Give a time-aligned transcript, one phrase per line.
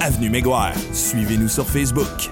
[0.00, 0.72] avenue Mégoire.
[0.92, 2.30] Suivez-nous sur Facebook.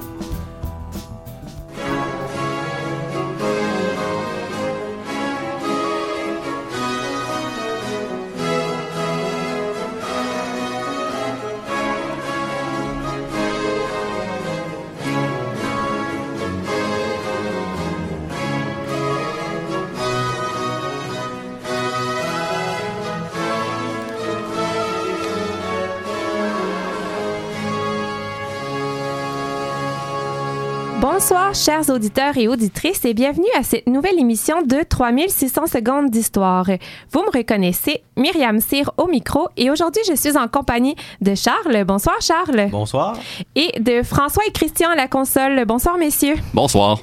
[31.28, 36.66] Bonsoir, chers auditeurs et auditrices, et bienvenue à cette nouvelle émission de 3600 secondes d'histoire.
[37.10, 41.82] Vous me reconnaissez, Myriam Cyr au micro, et aujourd'hui, je suis en compagnie de Charles.
[41.84, 42.68] Bonsoir, Charles.
[42.70, 43.18] Bonsoir.
[43.56, 45.64] Et de François et Christian à la console.
[45.66, 46.36] Bonsoir, messieurs.
[46.54, 47.00] Bonsoir.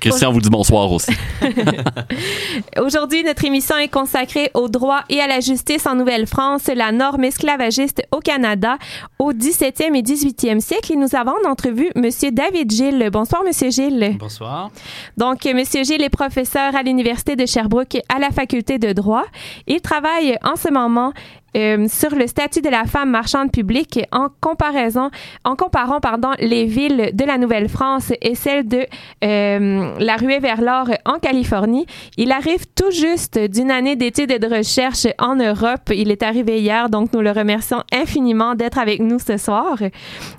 [0.00, 1.12] Christian vous dit bonsoir aussi.
[2.80, 7.24] Aujourd'hui, notre émission est consacrée au droit et à la justice en Nouvelle-France, la norme
[7.24, 8.78] esclavagiste au Canada
[9.18, 10.92] au 17e et 18e siècle.
[10.92, 12.08] Et nous avons en entrevue M.
[12.32, 13.08] David Gilles.
[13.12, 13.70] Bonsoir, M.
[13.70, 14.16] Gilles.
[14.18, 14.70] Bonsoir.
[15.16, 15.62] Donc, M.
[15.82, 19.24] Gilles est professeur à l'Université de Sherbrooke à la faculté de droit.
[19.66, 21.12] Il travaille en ce moment
[21.56, 25.10] euh, sur le statut de la femme marchande publique en comparaison,
[25.44, 28.86] en comparant pardon, les villes de la Nouvelle-France et celles de
[29.24, 31.86] euh, la ruée vers l'or en Californie.
[32.16, 35.90] Il arrive tout juste d'une année d'études et de recherche en Europe.
[35.94, 39.78] Il est arrivé hier, donc nous le remercions infiniment d'être avec nous ce soir.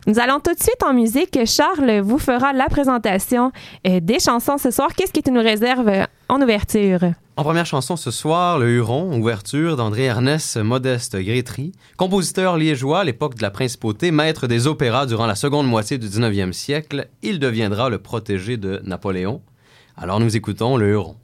[0.07, 1.39] Nous allons tout de suite en musique.
[1.45, 3.51] Charles vous fera la présentation
[3.87, 4.89] euh, des chansons ce soir.
[4.95, 6.99] Qu'est-ce qui nous réserve en ouverture?
[7.39, 13.03] En première chanson ce soir, Le Huron, ouverture d'André Ernest Modeste Grétry, compositeur liégeois à
[13.05, 17.39] l'époque de la principauté, maître des opéras durant la seconde moitié du 19e siècle, il
[17.39, 19.41] deviendra le protégé de Napoléon.
[19.95, 21.15] Alors nous écoutons Le Huron.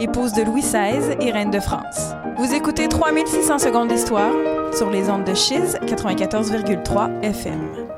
[0.00, 2.14] Épouse de Louis XVI et reine de France.
[2.38, 4.32] Vous écoutez 3600 secondes d'histoire
[4.72, 7.90] sur les ondes de Chiz 94,3 FM.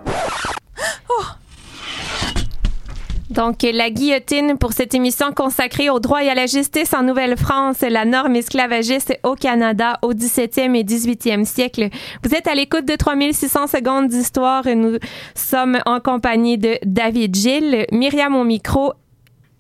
[3.31, 7.81] Donc, la guillotine pour cette émission consacrée au droit et à la justice en Nouvelle-France,
[7.81, 11.89] la norme esclavagiste au Canada au 17e et 18e siècle.
[12.25, 14.65] Vous êtes à l'écoute de 3600 secondes d'histoire.
[14.67, 14.99] Nous
[15.35, 18.93] sommes en compagnie de David Gilles, Myriam au micro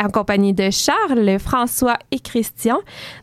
[0.03, 2.79] en compagnie de Charles, François et Christian.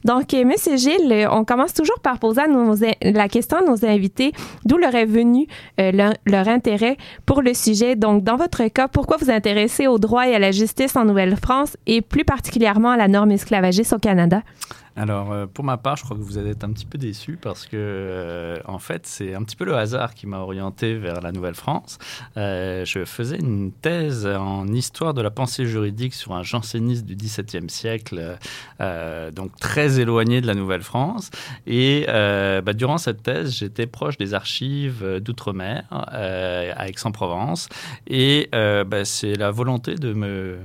[0.05, 3.85] Donc, euh, Monsieur Gilles, euh, on commence toujours par poser nos, la question à nos
[3.85, 4.31] invités,
[4.65, 5.47] d'où leur est venu
[5.79, 7.95] euh, leur, leur, intérêt pour le sujet.
[7.95, 11.77] Donc, dans votre cas, pourquoi vous intéressez au droit et à la justice en Nouvelle-France
[11.85, 14.41] et plus particulièrement à la norme esclavagiste au Canada?
[14.99, 17.39] Alors, euh, pour ma part, je crois que vous allez être un petit peu déçu
[17.41, 21.21] parce que, euh, en fait, c'est un petit peu le hasard qui m'a orienté vers
[21.21, 21.99] la Nouvelle-France.
[22.35, 27.15] Euh, je faisais une thèse en histoire de la pensée juridique sur un janséniste du
[27.15, 28.37] XVIIe siècle,
[29.33, 31.29] donc très éloigné de la Nouvelle-France.
[31.65, 37.69] Et bah, durant cette thèse, j'étais proche des archives d'outre-mer à Aix-en-Provence.
[38.07, 40.59] Et bah, c'est la volonté de me,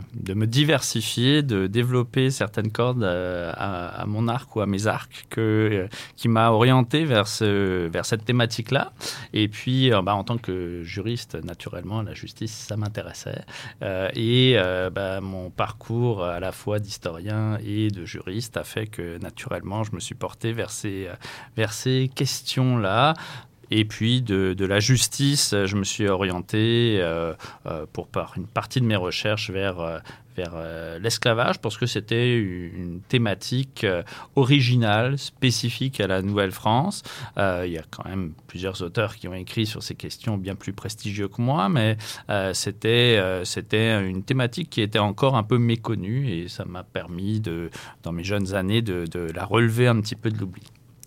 [0.47, 5.88] diversifier, de développer certaines cordes à, à mon arc ou à mes arcs que, euh,
[6.17, 8.93] qui m'a orienté vers, ce, vers cette thématique-là.
[9.32, 13.43] Et puis, euh, bah, en tant que juriste, naturellement, la justice, ça m'intéressait.
[13.82, 14.56] Euh, et
[14.93, 19.93] bah, mon parcours à la fois d'historien et de juriste a fait que, naturellement, je
[19.93, 21.09] me suis porté vers ces,
[21.56, 23.15] vers ces questions-là.
[23.70, 27.03] Et puis de, de, la justice, je me suis orienté
[27.93, 30.03] pour par une partie de mes recherches vers
[30.37, 34.03] vers euh, l'esclavage parce que c'était une thématique euh,
[34.37, 37.03] originale, spécifique à la Nouvelle-France.
[37.39, 40.55] Euh, il y a quand même plusieurs auteurs qui ont écrit sur ces questions bien
[40.55, 41.97] plus prestigieux que moi, mais
[42.53, 47.71] c'était c'était une thématique qui était encore un peu méconnue et ça m'a permis, de,
[48.03, 50.63] dans mes jeunes années, de, de la relever un petit peu de l'oubli.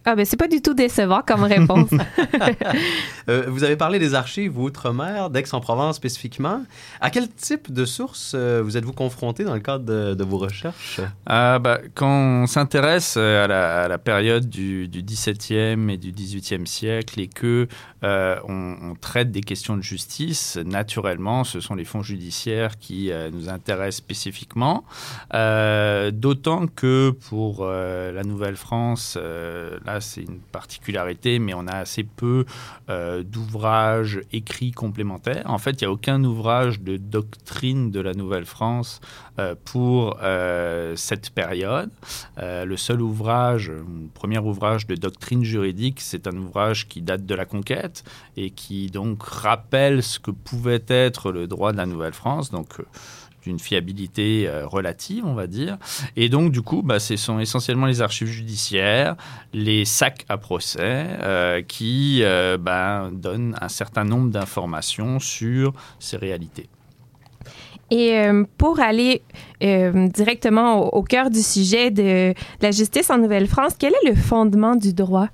[0.09, 1.89] Ah, ben c'est pas du tout décevant comme réponse.
[3.29, 6.63] euh, vous avez parlé des archives outre-mer, d'Aix-en-Provence spécifiquement.
[7.01, 10.37] À quel type de sources euh, vous êtes-vous confronté dans le cadre de, de vos
[10.37, 11.01] recherches?
[11.25, 15.97] Ah, bah, quand on s'intéresse euh, à la, à la, période du, du 17e et
[15.97, 17.67] du 18e siècle et que
[18.05, 23.11] euh, on, on, traite des questions de justice, naturellement, ce sont les fonds judiciaires qui
[23.11, 24.85] euh, nous intéressent spécifiquement.
[25.33, 32.45] D'autant que pour la Nouvelle-France, là, c'est une particularité, mais on a assez peu
[32.89, 35.43] euh, d'ouvrages écrits complémentaires.
[35.45, 38.99] En fait, il n'y a aucun ouvrage de doctrine de la Nouvelle-France
[39.39, 41.89] euh, pour euh, cette période.
[42.37, 47.35] Le seul ouvrage, le premier ouvrage de doctrine juridique, c'est un ouvrage qui date de
[47.35, 48.03] la conquête
[48.35, 52.51] et qui donc rappelle ce que pouvait être le droit de la Nouvelle-France.
[52.51, 52.75] Donc,
[53.43, 55.77] d'une fiabilité euh, relative, on va dire.
[56.15, 59.15] Et donc, du coup, bah, ce sont essentiellement les archives judiciaires,
[59.53, 66.17] les sacs à procès, euh, qui euh, bah, donnent un certain nombre d'informations sur ces
[66.17, 66.67] réalités.
[67.89, 69.21] Et euh, pour aller
[69.61, 74.93] directement au, cœur du sujet de la justice en Nouvelle-France, quel est le fondement du
[74.93, 75.29] droit?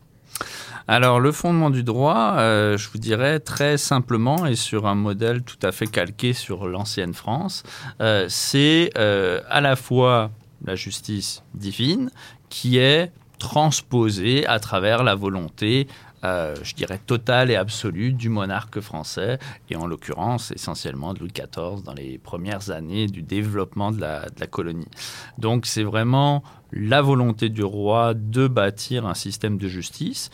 [0.87, 5.41] Alors, le fondement du droit, euh, je vous dirais très simplement et sur un modèle
[5.43, 7.63] tout à fait calqué sur l'ancienne France,
[8.01, 10.31] euh, c'est euh, à la fois
[10.65, 12.11] la justice divine
[12.49, 15.87] qui est transposée à travers la volonté
[16.25, 19.39] je dirais, totale et absolue du monarque français,
[19.69, 24.47] et en l'occurrence essentiellement de Louis XIV dans les premières années du développement de la
[24.49, 24.87] colonie.
[25.37, 26.41] Donc c'est vraiment
[26.71, 30.29] la volonté du roi de bâtir un système de justice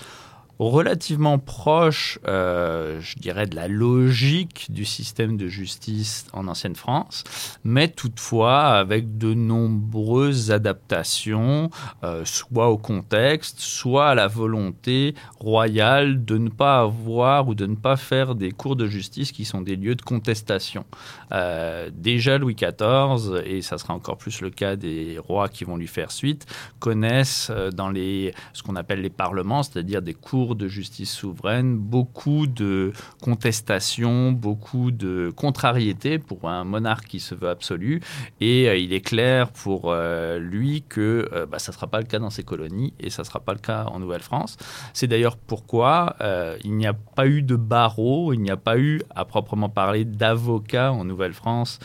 [0.59, 7.23] relativement proche, euh, je dirais, de la logique du système de justice en ancienne France,
[7.63, 11.69] mais toutefois avec de nombreuses adaptations,
[12.03, 17.65] euh, soit au contexte, soit à la volonté royale de ne pas avoir ou de
[17.65, 20.83] ne pas faire des cours de justice qui sont des lieux de contestation.
[21.31, 25.77] Euh, déjà Louis XIV, et ça sera encore plus le cas des rois qui vont
[25.77, 26.45] lui faire suite,
[26.79, 32.47] connaissent dans les, ce qu'on appelle les parlements, c'est-à-dire des cours de justice souveraine, beaucoup
[32.47, 38.01] de contestations, beaucoup de contrariétés pour un monarque qui se veut absolu.
[38.41, 41.99] Et euh, il est clair pour euh, lui que euh, bah, ça ne sera pas
[41.99, 44.57] le cas dans ses colonies et ça ne sera pas le cas en Nouvelle-France.
[44.93, 46.15] C'est d'ailleurs pourquoi
[46.63, 50.05] il n'y a pas eu de barreau, il n'y a pas eu à proprement parler
[50.05, 51.79] d'avocat en Nouvelle-France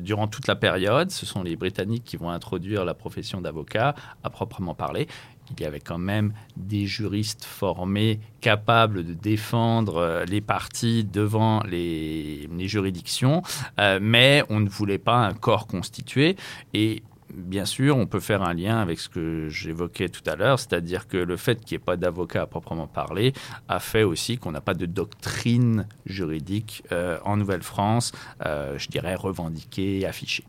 [0.00, 1.10] durant toute la période.
[1.10, 5.08] Ce sont les Britanniques qui vont introduire la profession d'avocat à proprement parler
[5.50, 11.62] il y avait quand même des juristes formés capables de défendre euh, les parties devant
[11.64, 13.42] les, juridictions,
[13.80, 16.36] euh, mais on ne voulait pas un corps constitué.
[16.74, 17.02] Et
[17.34, 21.08] bien sûr, on peut faire un lien avec ce que j'évoquais tout à l'heure, c'est-à-dire
[21.08, 23.32] que le fait qu'il n'y ait pas d'avocat à proprement parler
[23.68, 30.06] a fait aussi qu'on n'a pas de doctrine juridique euh, en Nouvelle-France, je dirais revendiquée
[30.06, 30.44] affichée.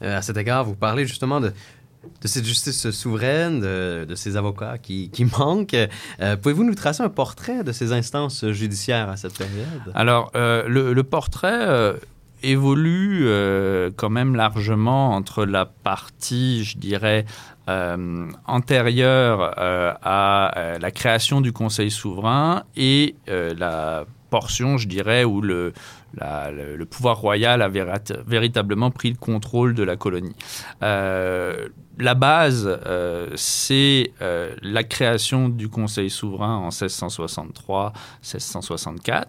[0.00, 1.52] À cet égard, vous parlez justement de,
[2.20, 5.76] de cette justice souveraine, de, ces avocats qui, qui manquent.
[6.20, 9.92] Euh, Pouvez-vous nous tracer un portrait de ces instances judiciaires à cette période?
[9.94, 11.94] Alors, euh, le, portrait euh,
[12.42, 13.26] évolue
[13.96, 17.24] quand même largement entre la partie, je dirais,
[18.46, 25.72] antérieure à la création du Conseil souverain et la portion, je dirais, où le,
[26.14, 30.36] le, pouvoir royal a véritablement pris le contrôle de la colonie.
[30.82, 39.24] Euh, la base, euh, c'est euh, la création du Conseil souverain en 1663-1664.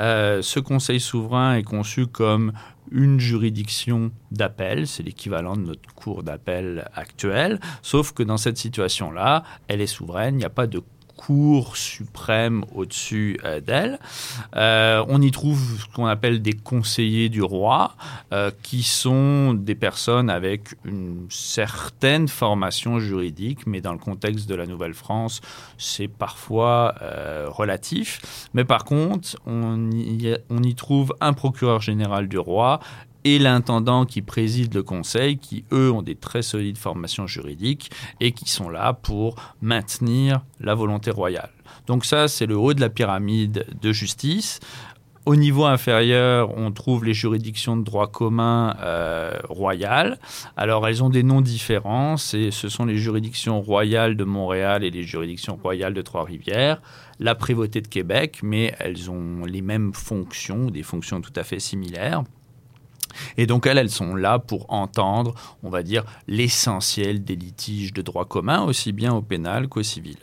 [0.00, 2.52] Euh, ce Conseil souverain est conçu comme
[2.90, 9.44] une juridiction d'appel, c'est l'équivalent de notre cour d'appel actuelle, sauf que dans cette situation-là,
[9.68, 10.82] elle est souveraine, il n'y a pas de
[11.26, 13.98] cour suprême au-dessus euh, d'elle.
[14.56, 17.94] Euh, on y trouve ce qu'on appelle des conseillers du roi,
[18.32, 24.54] euh, qui sont des personnes avec une certaine formation juridique, mais dans le contexte de
[24.56, 25.40] la Nouvelle-France,
[25.78, 26.94] c'est parfois
[27.48, 28.48] relatif.
[28.54, 32.80] Mais par contre, on y, on y trouve un procureur général du roi
[33.24, 38.32] et l'intendant qui préside le conseil, qui eux ont des très solides formations juridiques et
[38.32, 41.50] qui sont là pour maintenir la volonté royale.
[41.86, 44.60] Donc ça, c'est le haut de la pyramide de justice.
[45.24, 50.18] Au niveau inférieur, on trouve les juridictions de droit commun euh, royales.
[50.56, 52.16] Alors, elles ont des noms différents.
[52.16, 56.82] C'est- Ce sont les juridictions royales de Montréal et les juridictions royales de Trois-Rivières.
[57.20, 61.60] La prévôté de Québec, mais elles ont les mêmes fonctions, des fonctions tout à fait
[61.60, 62.24] similaires.
[63.36, 68.24] Et donc, elles, sont là pour entendre, on va dire, l'essentiel des litiges de droit
[68.24, 70.16] commun, aussi bien au pénal qu'au civil.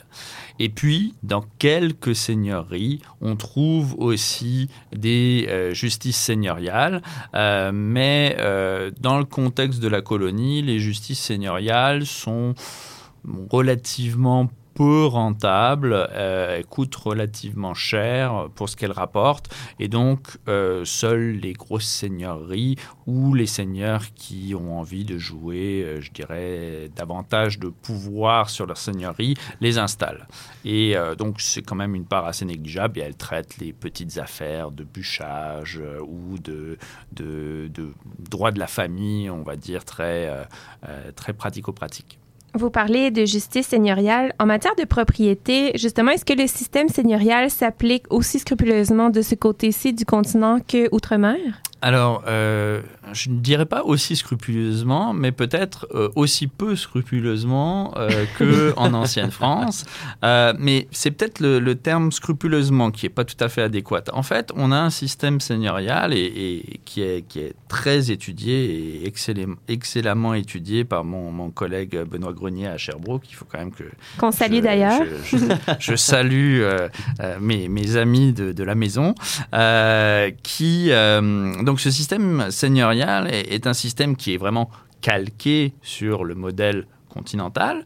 [0.59, 7.01] Et puis, dans quelques seigneuries, on trouve aussi des euh, justices seigneuriales,
[7.33, 12.55] euh, mais euh, dans le contexte de la colonie, les justices seigneuriales sont
[13.49, 20.85] relativement peu rentables, euh, elles coûtent relativement cher pour ce qu'elles rapportent, et donc euh,
[20.85, 26.89] seules les grosses seigneuries ou les seigneurs qui ont envie de jouer, euh, je dirais,
[26.95, 30.29] davantage de pouvoir sur leur seigneurie, les installent.
[30.63, 34.71] Et donc c'est quand même une part assez négligeable, et elles traitent les petites affaires
[34.71, 36.77] de bûchage ou de,
[37.11, 40.47] de, de droit de la famille, on va dire, très,
[41.15, 42.18] très pratico-pratique.
[42.55, 44.33] Vous parlez de justice seigneuriale.
[44.39, 49.35] En matière de propriété, justement, est-ce que le système seigneurial s'applique aussi scrupuleusement de ce
[49.35, 51.61] côté-ci du continent que outre-mer?
[51.81, 52.81] Alors, euh,
[53.13, 58.93] je ne dirais pas aussi scrupuleusement, mais peut-être euh, aussi peu scrupuleusement euh, que en
[58.93, 59.85] ancienne France.
[60.23, 64.03] Euh, mais c'est peut-être le, le terme scrupuleusement qui est pas tout à fait adéquat.
[64.11, 69.03] En fait, on a un système seigneurial et, et qui, est, qui est très étudié
[69.03, 73.23] et excellem- excellemment étudié par mon, mon collègue Benoît Grenier à Sherbrooke.
[73.29, 73.83] Il faut quand même que
[74.17, 75.01] Qu'on salue je- d'ailleurs.
[75.23, 75.45] Je, je-
[75.79, 76.89] je salue euh,
[77.21, 79.15] euh, mes, mes amis de, de la maison
[79.53, 84.71] euh, qui euh, donc ce système seigneurial est, un système qui est vraiment
[85.01, 87.85] calqué sur le modèle continental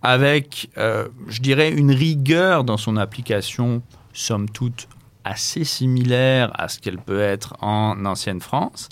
[0.00, 4.86] avec euh, je dirais une rigueur dans son application somme toute
[5.24, 8.90] assez similaire à ce qu'elle peut être en ancienne France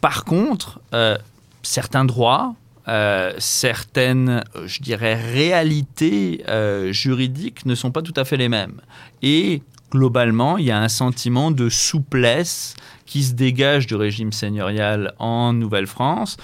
[0.00, 1.18] par contre euh,
[1.64, 2.54] certains droits
[2.86, 6.44] euh, certaines, je dirais, réalités
[6.92, 8.80] juridiques ne sont pas tout à fait les mêmes.
[9.22, 12.74] Et globalement, il y a un sentiment de souplesse
[13.06, 16.36] qui se dégage du régime seigneurial en Nouvelle-France,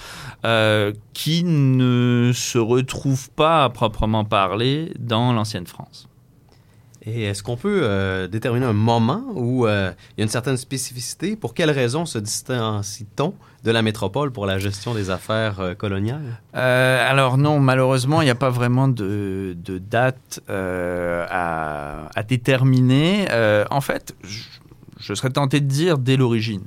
[0.45, 6.07] euh, qui ne se retrouve pas à proprement parler dans l'ancienne France.
[7.05, 10.55] Et est-ce qu'on peut euh, déterminer un moment où euh, il y a une certaine
[10.55, 11.35] spécificité?
[11.35, 16.41] Pour quelles raisons se distancie-t-on de la métropole pour la gestion des affaires euh, coloniales?
[16.55, 19.55] Euh, alors non, malheureusement, il n'y a pas vraiment de,
[19.89, 23.27] date euh, à, déterminer.
[23.69, 24.15] En fait,
[24.99, 26.63] je, serais tenté de dire dès l'origine,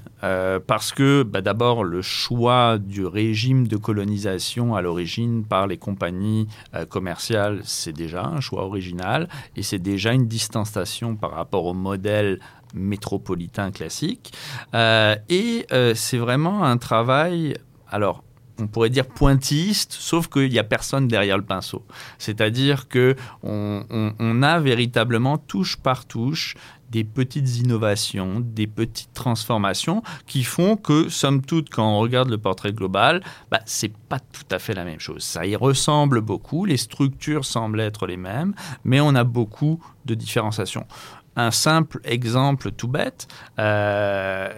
[0.66, 6.46] parce que bah, d'abord le choix du régime de colonisation à l'origine par les compagnies
[6.88, 12.38] commerciales, c'est déjà un choix original et c'est déjà une distanciation par rapport au modèle
[12.76, 14.32] métropolitain classique.
[14.74, 17.56] Euh, et euh, c'est vraiment un travail,
[17.90, 18.22] alors
[18.58, 21.84] on pourrait dire pointilliste, sauf qu'il n'y a personne derrière le pinceau.
[22.18, 26.56] C'est-à-dire que on, a véritablement touche par touche
[26.90, 32.38] des petites innovations, des petites transformations qui font que, somme toute, quand on regarde le
[32.38, 35.22] portrait global, bah, c'est pas tout à fait la même chose.
[35.22, 38.54] Ça y ressemble beaucoup, les structures semblent être les mêmes,
[38.84, 40.86] mais on a beaucoup de différenciation.
[41.36, 43.28] Un simple exemple tout bête,
[43.58, 44.48] euh,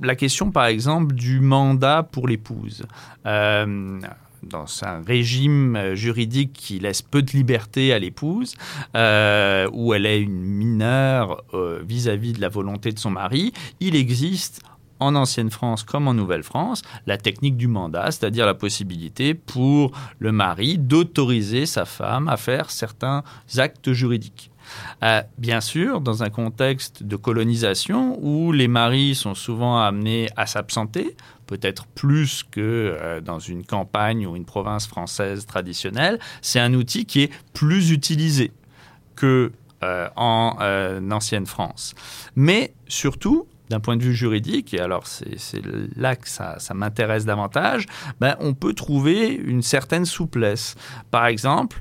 [0.00, 2.84] la question par exemple du mandat pour l'épouse.
[3.26, 4.00] Euh,
[4.42, 8.54] dans un régime juridique qui laisse peu de liberté à l'épouse,
[8.96, 13.94] euh, où elle est une mineure euh, vis-à-vis de la volonté de son mari, il
[13.94, 14.62] existe
[14.98, 20.32] en ancienne France comme en Nouvelle-France, la technique du mandat, c'est-à-dire la possibilité pour le
[20.32, 23.24] mari d'autoriser sa femme à faire certains
[23.58, 24.51] actes juridiques.
[25.02, 30.46] Euh, bien sûr, dans un contexte de colonisation où les maris sont souvent amenés à
[30.46, 31.16] s'absenter,
[31.46, 37.04] peut-être plus que euh, dans une campagne ou une province française traditionnelle, c'est un outil
[37.04, 38.52] qui est plus utilisé
[39.16, 39.52] que
[39.82, 40.56] euh, en
[41.10, 41.94] ancienne France.
[42.36, 45.62] Mais surtout, d'un point de vue juridique, et alors c'est
[45.96, 47.86] là que ça, ça m'intéresse davantage,
[48.20, 50.74] ben, on peut trouver une certaine souplesse.
[51.10, 51.80] Par exemple,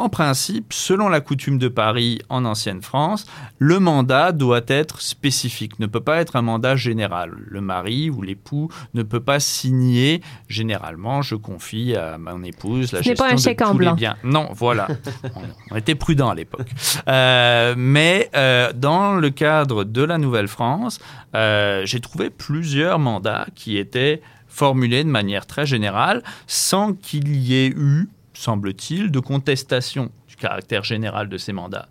[0.00, 3.26] en principe, selon la coutume de Paris en ancienne France,
[3.58, 7.32] le mandat doit être spécifique, ne peut pas être un mandat général.
[7.46, 13.02] Le mari ou l'époux ne peut pas signer généralement, je confie à mon épouse la
[13.02, 13.90] gestion pas un chèque en tous blanc.
[13.90, 14.16] les biens.
[14.24, 14.88] Non, voilà.
[15.34, 16.68] on, on était prudent à l'époque.
[17.08, 20.98] Euh, mais euh, dans le cadre de la Nouvelle-France,
[21.34, 27.54] euh, j'ai trouvé plusieurs mandats qui étaient formulés de manière très générale sans qu'il y
[27.54, 28.08] ait eu
[28.40, 31.88] semble-t-il, de contestation du caractère général de ces mandats.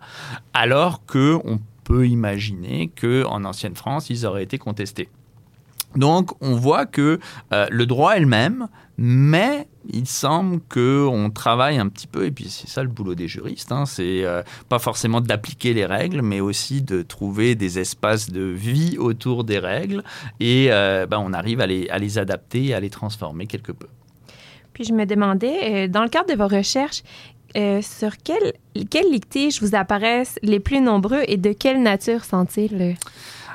[0.52, 5.08] Alors que on peut imaginer que en ancienne France, ils auraient été contestés.
[5.96, 7.18] Donc, on voit que
[7.52, 12.30] euh, le droit est le même, mais il semble qu'on travaille un petit peu, et
[12.30, 16.22] puis c'est ça le boulot des juristes, hein, c'est euh, pas forcément d'appliquer les règles,
[16.22, 20.04] mais aussi de trouver des espaces de vie autour des règles,
[20.38, 23.88] et euh, ben, on arrive à les, à les adapter, à les transformer quelque peu.
[24.80, 27.02] Puis je me demandais, euh, dans le cadre de vos recherches,
[27.54, 28.54] euh, sur quels
[28.88, 32.96] quels litiges vous apparaissent les plus nombreux et de quelle nature sont-ils?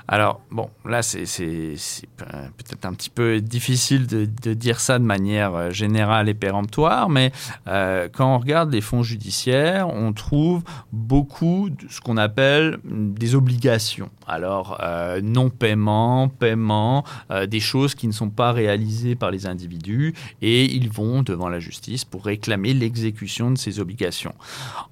[0.08, 2.26] Alors, bon, là, c'est c'est- c'est pe-
[2.58, 7.32] peut-être un petit peu difficile de, dire ça de manière euh, générale et péremptoire, mais
[7.68, 10.62] euh, quand on regarde les fonds judiciaires, on trouve
[10.94, 14.10] beaucoup de ce qu'on appelle des obligations.
[14.28, 17.04] Alors, euh, non-paiement, paiement,
[17.48, 21.60] des choses qui ne sont pas réalisées par les individus, et ils vont devant la
[21.60, 24.36] justice pour réclamer l'exécution de ces obligations.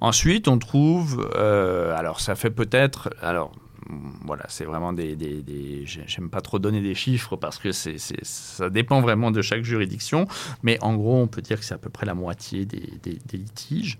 [0.01, 1.29] Ensuite, on trouve,
[1.95, 3.51] alors ça fait peut-être, alors
[4.25, 5.15] voilà, c'est vraiment des.
[5.15, 9.31] des, des- j'ai- J'aime pas trop donner des chiffres parce que c'est, ça dépend vraiment
[9.31, 10.27] de chaque juridiction,
[10.63, 13.37] mais en gros, on peut dire que c'est à peu près la moitié des- des
[13.37, 13.97] litiges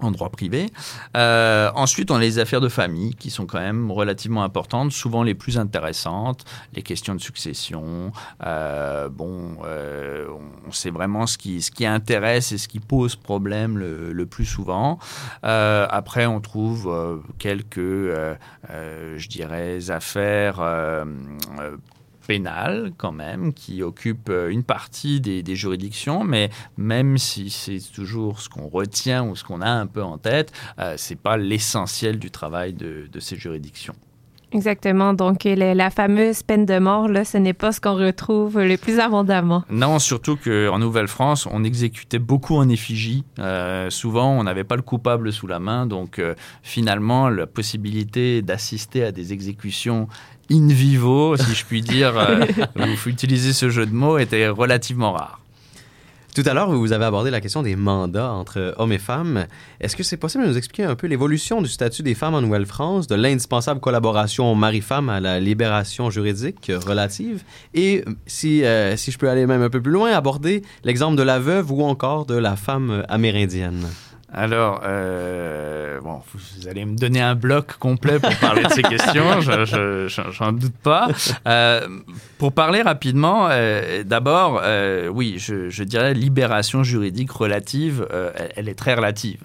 [0.00, 0.70] en droit privé.
[1.16, 5.22] Euh, ensuite, on a les affaires de famille qui sont quand même relativement importantes, souvent
[5.22, 8.12] les plus intéressantes, les questions de succession.
[8.44, 10.26] Euh, bon, euh,
[10.66, 14.26] on sait vraiment ce qui, ce qui intéresse et ce qui pose problème le, le
[14.26, 14.98] plus souvent.
[15.44, 20.60] Euh, après, on trouve quelques, je dirais, affaires
[22.26, 27.80] pénales quand même, qui occupent euh, une partie des, des juridictions, mais même si c'est
[27.94, 31.36] toujours ce qu'on retient ou ce qu'on a un peu en tête, euh, c'est pas
[31.36, 33.94] l'essentiel du travail de, de ces juridictions.
[34.52, 35.12] Exactement.
[35.12, 39.00] Donc, la fameuse peine de mort, là, ce n'est pas ce qu'on retrouve le plus
[39.00, 39.64] abondamment.
[39.68, 43.24] Non, surtout qu'en Nouvelle-France, on exécutait beaucoup en effigie.
[43.38, 45.86] Euh, souvent, on n'avait pas le coupable sous la main.
[45.86, 50.08] Donc, euh, finalement, la possibilité d'assister à des exécutions
[50.50, 52.44] in vivo, si je puis dire, euh,
[52.76, 55.40] vous utilisez ce jeu de mots, était relativement rare.
[56.36, 59.46] Tout à l'heure, vous avez abordé la question des mandats entre hommes et femmes.
[59.80, 62.42] Est-ce que c'est possible de nous expliquer un peu l'évolution du statut des femmes en
[62.42, 69.18] Nouvelle-France, de l'indispensable collaboration mari-femme à la libération juridique relative, et si, euh, si je
[69.18, 72.36] peux aller même un peu plus loin, aborder l'exemple de la veuve ou encore de
[72.36, 73.86] la femme amérindienne?
[74.30, 79.40] Alors, euh, bon, vous allez me donner un bloc complet pour parler de ces questions,
[79.40, 81.08] je, j'en doute pas.
[81.46, 81.86] Euh,
[82.38, 88.06] pour parler rapidement, euh, d'abord, euh, oui, je, je dirais libération juridique relative,
[88.56, 89.40] elle, est très relative.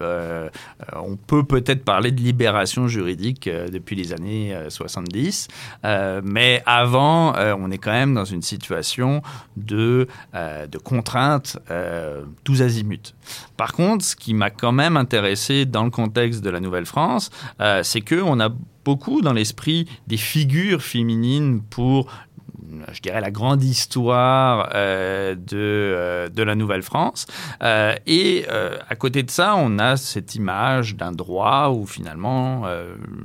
[0.94, 5.48] On peut peut-être parler de libération juridique depuis les années euh, 70,
[5.84, 9.22] euh, mais avant, on est quand même dans une situation
[9.56, 11.58] de, de contraintes
[12.44, 13.14] tous azimuts.
[13.56, 17.82] Par contre, ce qui m'a quand même intéressé dans le contexte de la Nouvelle-France, euh,
[17.82, 18.50] c'est que on a
[18.84, 22.10] beaucoup dans l'esprit des figures féminines pour
[22.92, 25.36] je dirais, la grande histoire de,
[26.34, 27.26] de la Nouvelle-France.
[28.06, 32.64] et à côté de ça, on a cette image d'un droit où finalement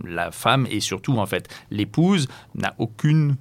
[0.04, 3.38] la femme et surtout en fait l'épouse n'a aucune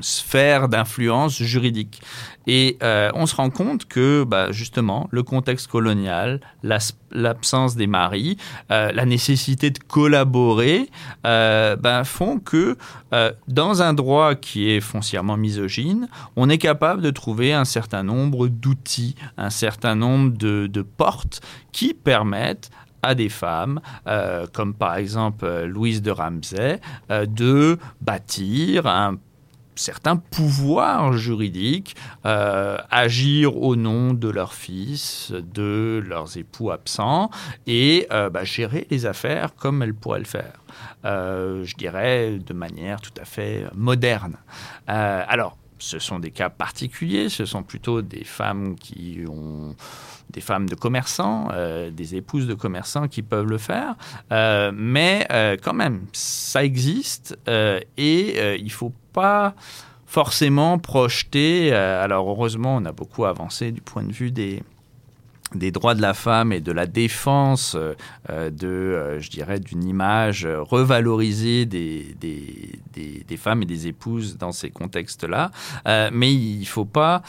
[0.00, 2.00] sphère d'influence juridique.
[2.46, 6.40] Et euh, on se rend compte que, bah, justement, le contexte colonial,
[7.10, 8.38] l'absence des maris,
[8.70, 10.88] euh, la nécessité de collaborer,
[11.26, 12.76] euh, bah, font que
[13.48, 18.48] dans un droit qui est foncièrement misogyne, on est capable de trouver un certain nombre
[18.48, 21.40] d'outils, un certain nombre de portes
[21.72, 22.70] qui permettent
[23.02, 26.80] à des femmes, euh, comme par exemple euh, Louise de Ramsay,
[27.10, 29.18] euh, de bâtir un
[29.74, 37.30] certain pouvoir juridique, agir au nom de leurs fils, de leurs époux absents,
[37.68, 40.64] et bah, gérer les affaires comme elles pourraient le faire.
[41.04, 44.34] je dirais de manière tout à fait moderne.
[44.88, 49.74] alors, ce sont des cas particuliers, ce sont plutôt des femmes qui ont
[50.30, 53.96] des femmes de commerçants, euh, des épouses de commerçants qui peuvent le faire.
[54.32, 57.38] Euh, mais euh, quand même, ça existe
[57.96, 59.54] et il faut pas
[60.06, 61.72] forcément projeter.
[61.72, 64.62] alors heureusement, on a beaucoup avancé du point de vue des,
[65.54, 67.94] des droits de la femme et de la défense euh,
[68.30, 72.80] euh, de, euh, je dirais, d'une image revalorisée des, des,
[73.26, 75.52] des, femmes et des épouses dans ces contextes-là.
[76.12, 77.22] mais il ne faut pas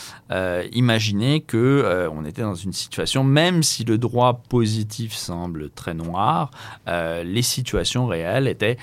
[0.72, 6.50] imaginer que on était dans une situation, même si le droit positif semble très noir,
[6.88, 8.78] les situations réelles étaient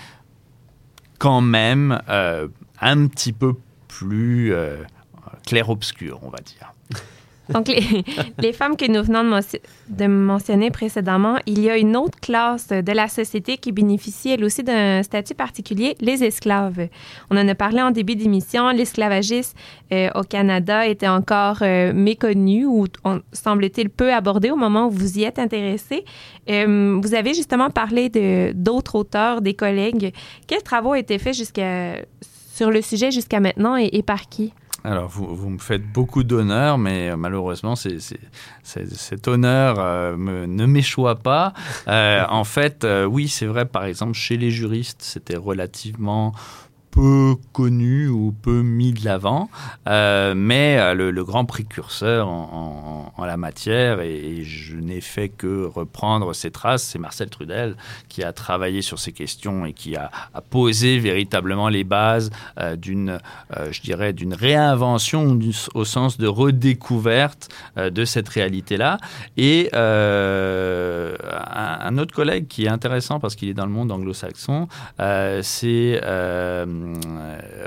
[1.19, 2.01] quand même
[2.81, 3.55] un petit peu
[3.89, 4.55] plus
[5.45, 6.73] clair-obscur, on va dire.
[7.49, 7.69] Donc,
[8.39, 9.41] les, femmes que nous venons
[9.89, 14.45] de, mentionner précédemment, il y a une autre classe de la société qui bénéficie elle
[14.45, 16.89] aussi d'un statut particulier, les esclaves.
[17.31, 19.57] On en a parlé en début d'émission, l'esclavagisme
[19.93, 22.87] euh, au Canada était encore euh, méconnu ou
[23.33, 26.05] semble-t-il peu abordé au moment où vous y êtes intéressé.
[26.51, 28.09] Euh, vous avez justement parlé
[28.55, 30.13] d'autres auteurs, des collègues.
[30.47, 34.53] Quels travaux ont été faits sur le sujet jusqu'à maintenant et par qui?
[34.87, 37.99] Alors, vous, vous, me faites beaucoup d'honneur, mais euh, malheureusement, c'est,
[38.63, 41.55] cet honneur euh, ne m'échoit pas.
[41.89, 46.35] Euh, en fait, oui, c'est vrai, par exemple, chez les juristes, c'était relativement
[46.97, 49.51] peu connu ou peu mis de l'avant,
[49.87, 56.33] euh, mais euh, le, grand précurseur en, la matière, et, je n'ai fait que reprendre
[56.33, 57.77] ses traces, c'est Marcel Trudel
[58.09, 60.11] qui a travaillé sur ces questions et qui a,
[60.49, 63.19] posé véritablement les bases euh, d'une,
[63.71, 65.39] je dirais, d'une réinvention
[65.75, 68.99] au sens de redécouverte de cette réalité-là.
[69.37, 74.69] Et un, autre collègue qui est intéressant parce qu'il est dans le monde anglo-saxon,
[75.43, 76.01] c'est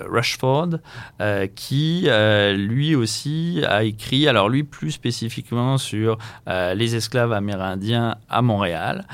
[0.07, 0.79] Rushford,
[1.21, 8.15] euh, qui euh, lui aussi a écrit, alors lui plus spécifiquement sur les esclaves amérindiens
[8.29, 9.05] à Montréal,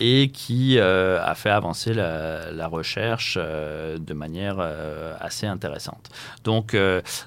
[0.00, 4.58] et qui a fait avancer la, recherche de manière
[5.20, 6.10] assez intéressante.
[6.44, 6.76] Donc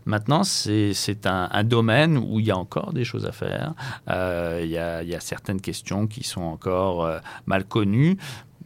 [0.06, 3.74] maintenant, c'est un, domaine où il y a encore des choses à faire.
[4.08, 7.10] il, y a, certaines questions qui sont encore
[7.46, 8.18] mal connues.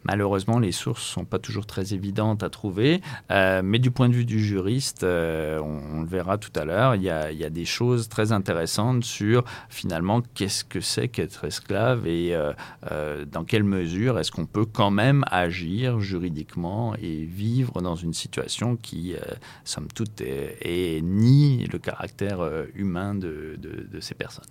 [0.06, 4.14] Malheureusement, les sources sont pas toujours très évidentes à trouver, euh, mais du point de
[4.14, 8.10] vue du juriste, euh, on, le verra tout à l'heure, il y, a, des choses
[8.10, 14.32] très intéressantes sur finalement qu'est-ce que c'est qu'être esclave et euh, dans quelle mesure est-ce
[14.32, 19.16] qu'on peut quand même agir juridiquement et vivre dans une situation qui,
[19.64, 22.40] somme toute, est, nie le caractère
[22.76, 23.58] humain de
[24.00, 24.46] ces personnes.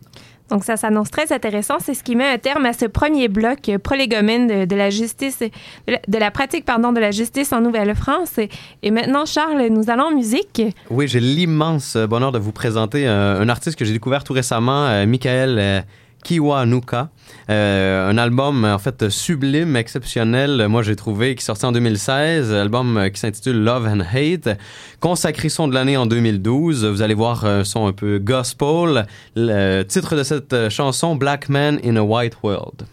[0.53, 1.77] Donc, ça s'annonce très intéressant.
[1.81, 5.39] C'est ce qui met un terme à ce premier bloc euh, prolégomène de, la justice,
[5.41, 8.39] de la, pratique, pardon, de la justice en Nouvelle-France.
[8.83, 10.61] Et, maintenant, Charles, nous allons en musique.
[10.91, 15.07] Oui, j'ai l'immense bonheur de vous présenter un, artiste que j'ai découvert tout récemment, euh,
[15.07, 15.81] Michael euh,
[16.23, 17.09] Kiwanuka.
[17.51, 22.53] Euh, un album en fait sublime, exceptionnel, moi j'ai trouvé, qui est sorti en 2016,
[22.53, 24.59] album euh, qui s'intitule Love and Hate,
[25.01, 26.85] consacré son de l'année en 2012.
[26.85, 29.07] Vous allez voir un son un peu gospel.
[29.35, 32.87] Le titre de cette chanson, Black Man in a White World.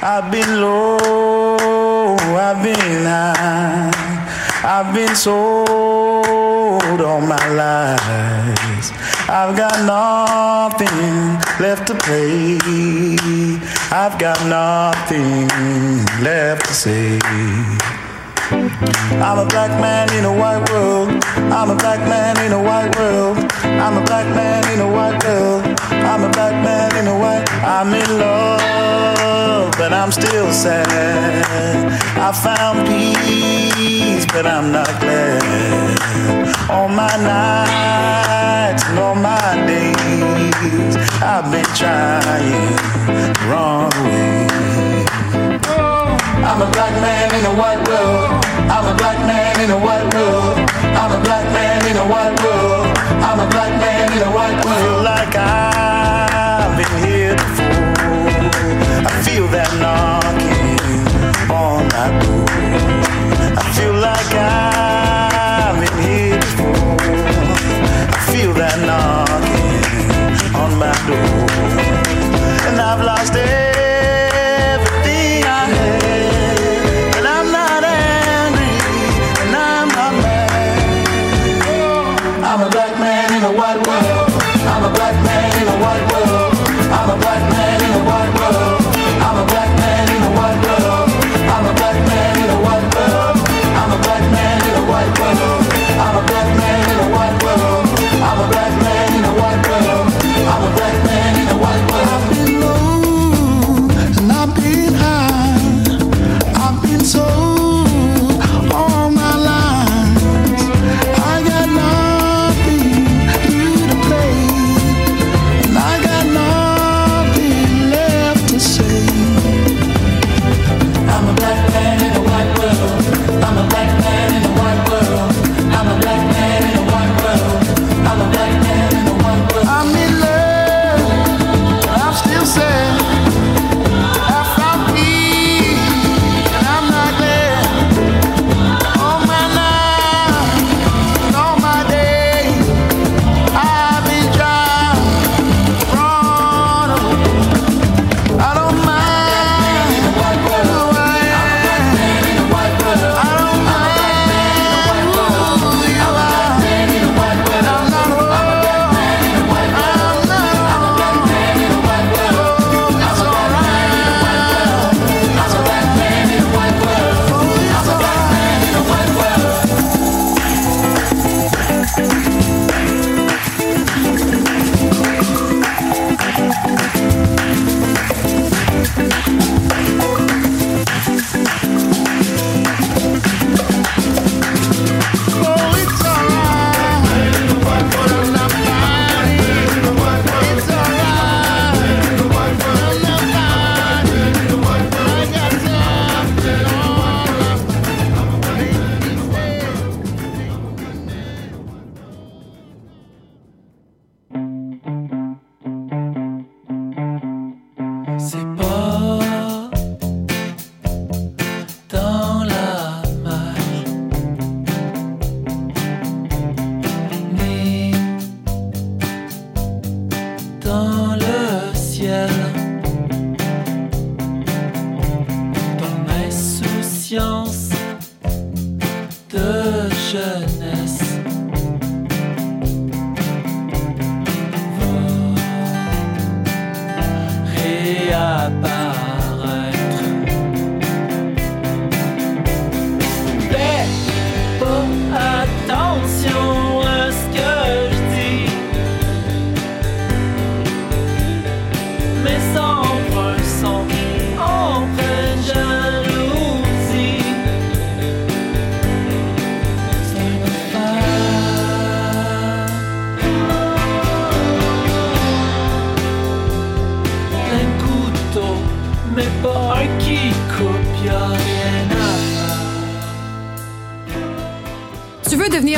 [0.00, 3.90] I've been low, I've been high,
[4.62, 5.16] I've been
[6.98, 8.92] sold all my life.
[9.28, 12.58] I've got nothing left to play.
[13.90, 15.48] I've got nothing
[16.22, 17.18] left to say.
[19.20, 21.08] I'm a black man in a white world.
[21.52, 23.38] I'm a black man in a white world.
[23.64, 25.64] I'm a black man in a white world.
[25.90, 27.47] I'm a black man in a white.
[27.62, 31.92] I'm in love, but I'm still sad.
[32.16, 35.98] I found peace, but I'm not glad.
[36.70, 44.48] All my nights and all my days, I've been trying the wrong way.
[46.46, 48.44] I'm a black man in a white world.
[48.70, 50.58] I'm a black man in a white world.
[50.94, 52.86] I'm a black man in a white world.
[53.22, 55.04] I'm a black man in a white world.
[55.04, 55.87] Like I've
[68.88, 71.46] knocking on my door.
[72.68, 73.87] And I've lost everything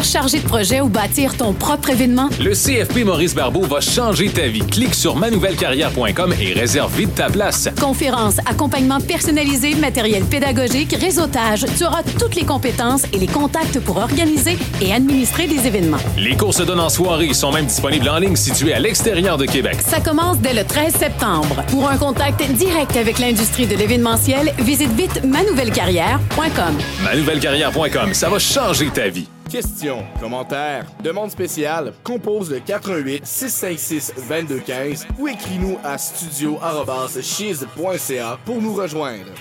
[0.00, 2.28] devenir chargé de projet ou bâtir ton propre événement?
[2.40, 4.60] Le CFP Maurice Barbeau va changer ta vie.
[4.60, 7.68] Clique sur manouvellecarrière.com et réserve vite ta place.
[7.80, 13.98] Conférences, accompagnement personnalisé, matériel pédagogique, réseautage, tu auras toutes les compétences et les contacts pour
[13.98, 15.98] organiser et administrer des événements.
[16.16, 19.46] Les cours se donnent en soirée, sont même disponibles en ligne situés à l'extérieur de
[19.46, 19.76] Québec.
[19.86, 21.64] Ça commence dès le 13 septembre.
[21.68, 26.78] Pour un contact direct avec l'industrie de l'événementiel, visite vite manouvellecarrière.com.
[27.04, 29.26] manouvellecarrière.com, ça va changer ta vie.
[29.50, 38.74] Questions, commentaires, demandes spéciales, compose le 88 656 2215 ou écris-nous à studio@chiz.ca pour nous
[38.74, 39.32] rejoindre.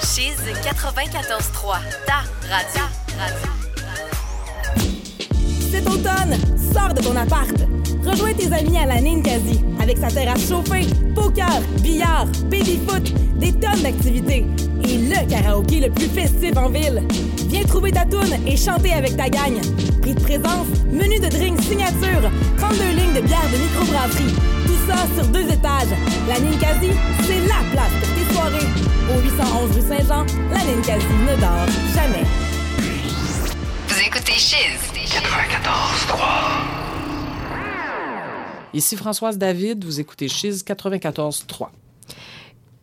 [0.00, 2.84] Chiz 94.3, ta radio.
[5.70, 6.36] Cet automne,
[6.74, 7.56] sors de ton appart.
[8.06, 13.82] Rejoins tes amis à la Ninkasi, avec sa terrasse chauffée, poker, billard, baby-foot, des tonnes
[13.82, 14.44] d'activités
[14.84, 17.02] et le karaoké le plus festif en ville.
[17.48, 19.58] Viens trouver ta toune et chanter avec ta gang.
[20.02, 24.34] Prix de présence, menu de drink signature, 32 lignes de bière de microbrasserie.
[24.66, 25.94] Tout ça sur deux étages.
[26.28, 26.90] La Ninkasi,
[27.22, 28.68] c'est la place pour tes soirées.
[29.14, 32.26] Au 811 rue Saint-Jean, la Ninkasi ne dort jamais.
[33.88, 36.83] Vous écoutez Chiz 94.3.
[38.74, 41.68] Ici Françoise David, vous écoutez Chiz 94.3.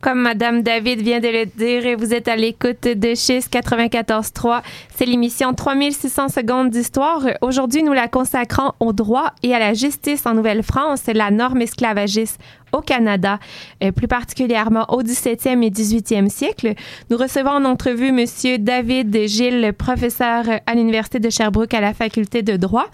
[0.02, 4.62] Comme Madame David vient de le dire, vous êtes à l'écoute de Chiz 94.3.
[4.96, 7.22] C'est l'émission 3600 secondes d'histoire.
[7.42, 12.40] Aujourd'hui, nous la consacrons au droit et à la justice en Nouvelle-France, la norme esclavagiste
[12.72, 13.38] au Canada,
[13.84, 16.74] euh, plus particulièrement au 17e et 18e siècle.
[17.12, 22.42] Nous recevons en entrevue Monsieur David Gilles, professeur à l'Université de Sherbrooke à la faculté
[22.42, 22.88] de droit.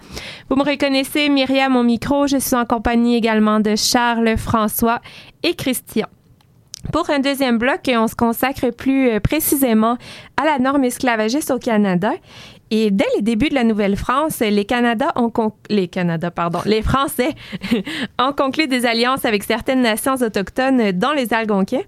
[0.50, 2.26] Vous me reconnaissez, Myriam, au micro.
[2.26, 5.00] Je suis en compagnie également de Charles, François
[5.42, 6.06] et Christian.
[6.92, 9.98] Pour un deuxième bloc, on se consacre plus euh, précisément
[10.36, 12.12] à la norme esclavagiste au Canada.
[12.70, 15.32] Et dès les débuts de la Nouvelle-France, les Canada ont
[15.70, 17.34] les Canada, pardon, les Français
[18.18, 21.82] ont conclu des alliances avec certaines nations autochtones dans les Algonquins.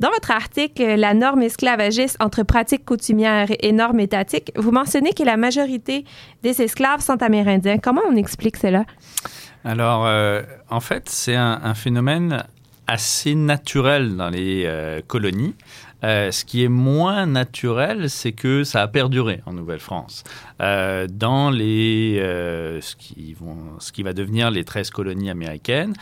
[0.00, 5.22] Dans votre article, La norme esclavagiste entre pratiques coutumières et normes étatiques, vous mentionnez que
[5.22, 6.04] la majorité
[6.42, 7.78] des esclaves sont amérindiens.
[7.78, 8.84] Comment on explique cela?
[9.64, 12.44] Alors, euh, en fait, c'est un phénomène
[12.88, 15.54] assez naturel dans les euh, colonies.
[16.04, 20.24] Euh, ce qui est moins naturel, c'est que ça a perduré en Nouvelle-France.
[20.60, 25.94] Euh, dans les, euh, ce, qui va devenir les 13 colonies américaines,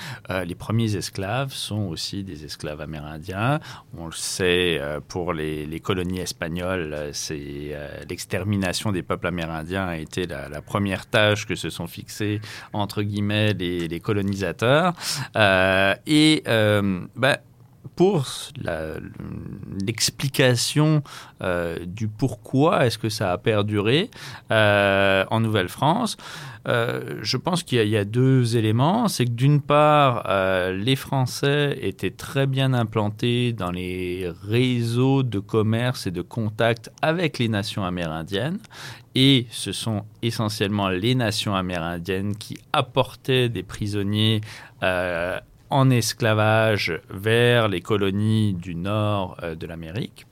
[0.44, 3.60] les premiers esclaves sont aussi des esclaves amérindiens.
[3.96, 7.76] On le sait, pour les, colonies espagnoles, c'est
[8.08, 12.40] l'extermination des peuples amérindiens a été la, première tâche que se sont fixées,
[12.72, 14.94] entre guillemets, les, les colonisateurs.
[16.06, 17.38] Et bah,
[17.96, 18.26] pour
[19.86, 21.02] l'explication
[21.42, 24.10] euh, du pourquoi est-ce que ça a perduré
[24.50, 26.18] euh, en Nouvelle-France,
[26.68, 29.08] euh, je pense qu'il y, y a deux éléments.
[29.08, 30.24] C'est que d'une part,
[30.72, 37.38] les Français étaient très bien implantés dans les réseaux de commerce et de contact avec
[37.38, 38.58] les nations amérindiennes.
[39.14, 44.42] Et ce sont essentiellement les nations amérindiennes qui apportaient des prisonniers
[45.70, 50.26] en esclavage vers les colonies du nord euh, de l'Amérique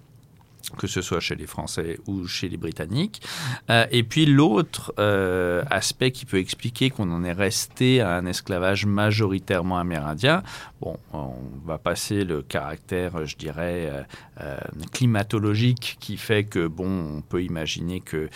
[0.77, 3.23] que ce soit chez les Français ou chez les Britanniques.
[3.71, 8.27] Euh, et puis l'autre euh, aspect qui peut expliquer qu'on en est resté à un
[8.27, 10.43] esclavage majoritairement amérindien,
[10.81, 11.35] bon, on
[11.65, 14.07] va passer le caractère, je dirais,
[14.41, 14.57] euh,
[14.93, 18.29] climatologique qui fait que, bon, on peut imaginer que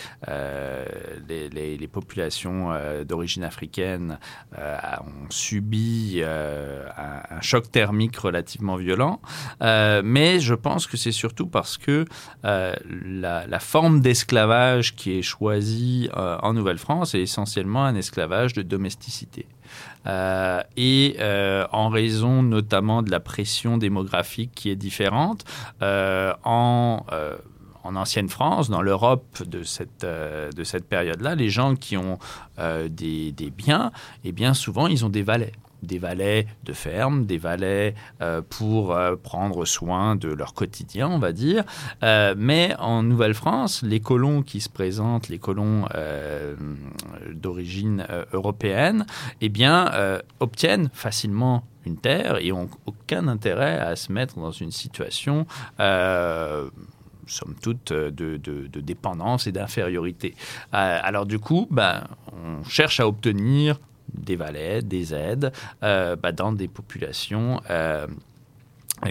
[1.28, 2.70] les, populations
[3.08, 4.18] d'origine africaine
[4.56, 9.20] ont subi un, choc thermique relativement violent.
[9.60, 12.04] Mais je pense que c'est surtout parce que
[12.44, 18.62] euh, la, forme d'esclavage qui est choisie euh, en Nouvelle-France est essentiellement un esclavage de
[18.62, 19.46] domesticité.
[20.06, 21.16] Euh, et
[21.72, 25.44] en raison notamment de la pression démographique qui est différente,
[25.80, 27.04] en,
[27.84, 32.18] en ancienne France, dans l'Europe de cette, de cette période-là, les gens qui ont
[32.58, 33.92] des, des biens,
[34.24, 38.92] et bien souvent, ils ont des valets des valets de ferme, des valets euh, pour
[38.92, 41.64] euh, prendre soin de leur quotidien, on va dire.
[42.02, 45.86] Euh, mais en Nouvelle-France, les colons qui se présentent, les colons
[47.32, 49.06] d'origine européenne,
[49.40, 49.90] eh bien,
[50.40, 55.46] obtiennent facilement une terre et ont aucun intérêt à se mettre dans une situation
[55.78, 60.34] somme toute, de, dépendance et d'infériorité.
[60.72, 63.78] Alors du coup, ben, on cherche à obtenir
[64.14, 68.06] des valets, des aides euh, bah, dans des populations euh,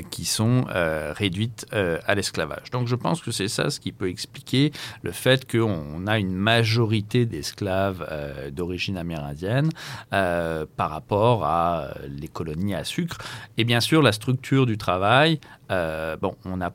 [0.10, 2.72] qui sont euh, réduites à l'esclavage.
[2.72, 6.34] Donc je pense que c'est ça ce qui peut expliquer le fait qu'on a une
[6.34, 8.06] majorité d'esclaves
[8.52, 9.70] d'origine amérindienne
[10.10, 13.18] par rapport à les colonies à sucre.
[13.58, 16.74] Et bien sûr, la structure du travail, bon, on a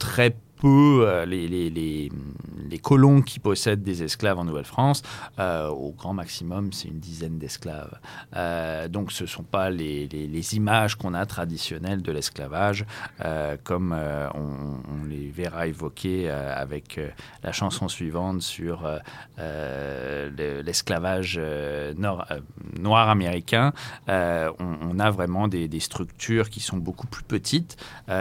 [0.00, 5.02] très peu euh, les, les, les, colons qui possèdent des esclaves en Nouvelle-France.
[5.38, 7.98] euh, au grand maximum, c'est une dizaine d'esclaves.
[8.36, 10.08] Euh, donc ce ne sont pas les,
[10.54, 12.86] images qu'on a traditionnelles de l'esclavage,
[13.64, 17.00] comme on, les verra évoquer avec
[17.42, 18.88] la chanson suivante sur
[19.36, 21.40] le- l'esclavage
[21.96, 23.72] noir américain.
[24.08, 27.76] On, a vraiment des, des structures qui sont beaucoup plus petites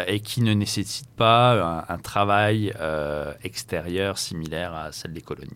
[0.08, 5.50] et qui ne nécessitent pas un travail euh, extérieur similaire à celle des colonies.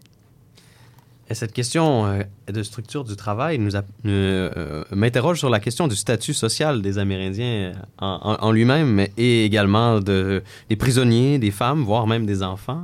[1.30, 3.72] Et cette question euh, de structure du travail nous
[4.06, 10.44] euh, m'interroge sur la question du statut social des Amérindiens en, lui-même, et également de,
[10.70, 12.84] des prisonniers, des femmes, voire même des enfants.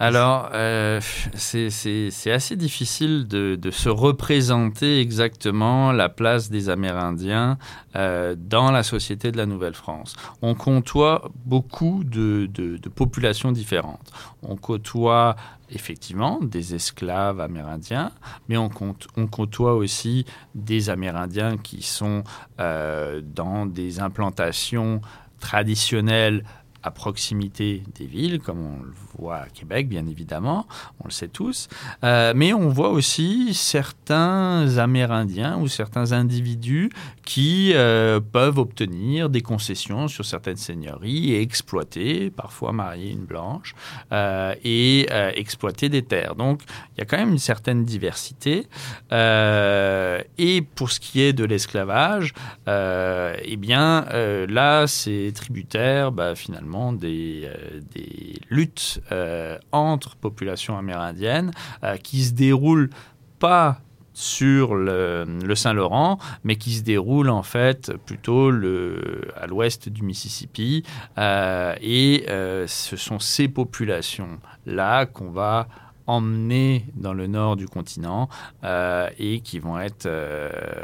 [0.00, 1.00] Alors, euh,
[1.34, 7.58] c'est assez difficile de, se représenter exactement la place des Amérindiens
[7.96, 10.14] euh, dans la société de la Nouvelle-France.
[10.40, 12.48] On côtoie beaucoup de,
[12.94, 14.12] populations différentes.
[14.42, 15.34] On côtoie
[15.70, 18.12] effectivement des esclaves amérindiens,
[18.48, 20.24] mais on côtoie aussi
[20.54, 22.22] des Amérindiens qui sont
[22.60, 25.00] euh, dans des implantations
[25.40, 26.44] traditionnelles
[26.82, 30.66] à proximité des villes, comme on le voit à Québec, bien évidemment,
[31.00, 31.68] on le sait tous.
[32.04, 36.90] Euh, mais on voit aussi certains Amérindiens ou certains individus
[37.24, 43.74] qui euh, peuvent obtenir des concessions sur certaines seigneuries et exploiter, parfois marier une blanche,
[44.12, 46.34] euh, et exploiter des terres.
[46.34, 46.62] Donc,
[46.94, 48.66] il y a quand même une certaine diversité.
[49.10, 52.32] Et pour ce qui est de l'esclavage,
[52.66, 54.06] eh bien,
[54.48, 61.52] là, c'est tributaire, bah, finalement, des, euh, des luttes euh, entre populations amérindiennes
[61.82, 62.90] euh, qui se déroulent
[63.38, 63.80] pas
[64.12, 70.82] sur le, Saint-Laurent, mais qui se déroulent en fait plutôt à l'ouest du Mississippi.
[71.16, 75.68] Et ce sont ces populations-là qu'on va
[76.08, 78.28] emmener dans le nord du continent
[78.64, 80.08] et qui vont être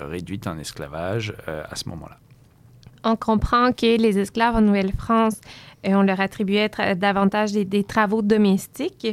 [0.08, 2.18] réduites en esclavage à ce moment-là.
[3.04, 5.38] On comprend que les esclaves en Nouvelle-France,
[5.86, 9.06] euh, on leur attribuait davantage des, travaux domestiques.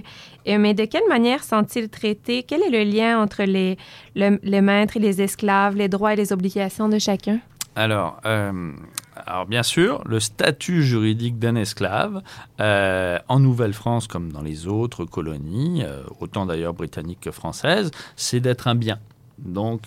[0.47, 2.43] Euh, mais de quelle manière sont-ils traités?
[2.43, 3.77] Quel est le lien entre les,
[4.15, 7.39] le, maître et les esclaves, les droits et les obligations de chacun?
[7.75, 8.71] Alors, euh,
[9.25, 12.21] alors bien sûr, le statut juridique d'un esclave,
[12.59, 15.83] en Nouvelle-France comme dans les autres colonies,
[16.19, 18.99] autant d'ailleurs britanniques que françaises, c'est d'être un bien.
[19.37, 19.81] Donc,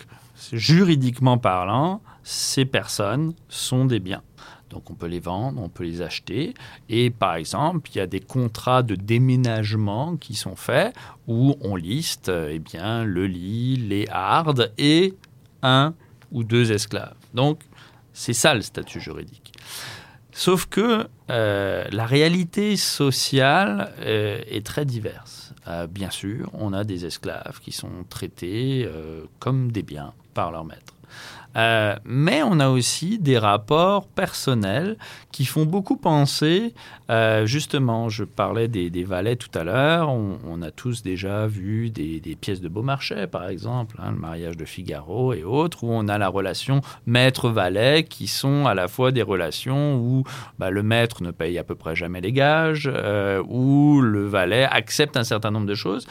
[0.51, 4.23] juridiquement parlant, ces personnes sont des biens.
[4.71, 6.55] Donc on peut les vendre, on peut les acheter.
[6.89, 10.93] Et par exemple, il y a des contrats de déménagement qui sont faits
[11.27, 15.13] où on liste eh bien, le lit, les hardes et
[15.61, 15.93] un
[16.31, 17.15] ou deux esclaves.
[17.33, 17.61] Donc
[18.11, 19.53] c'est ça le statut juridique.
[20.31, 25.53] Sauf que euh, la réalité sociale euh, est très diverse.
[25.67, 28.89] Euh, bien sûr, on a des esclaves qui sont traités
[29.39, 30.94] comme des biens par leur maître.
[31.55, 34.97] Euh, mais on a aussi des rapports personnels
[35.31, 36.73] qui font beaucoup penser,
[37.09, 42.19] euh, justement, je parlais des, valets tout à l'heure, on, a tous déjà vu des,
[42.19, 46.07] des pièces de Beaumarchais, par exemple, hein, le mariage de Figaro et autres, où on
[46.07, 50.23] a la relation maître-valet, qui sont à la fois des relations où
[50.59, 54.63] bah, le maître ne paye à peu près jamais les gages, euh, où le valet
[54.63, 56.07] accepte un certain nombre de choses,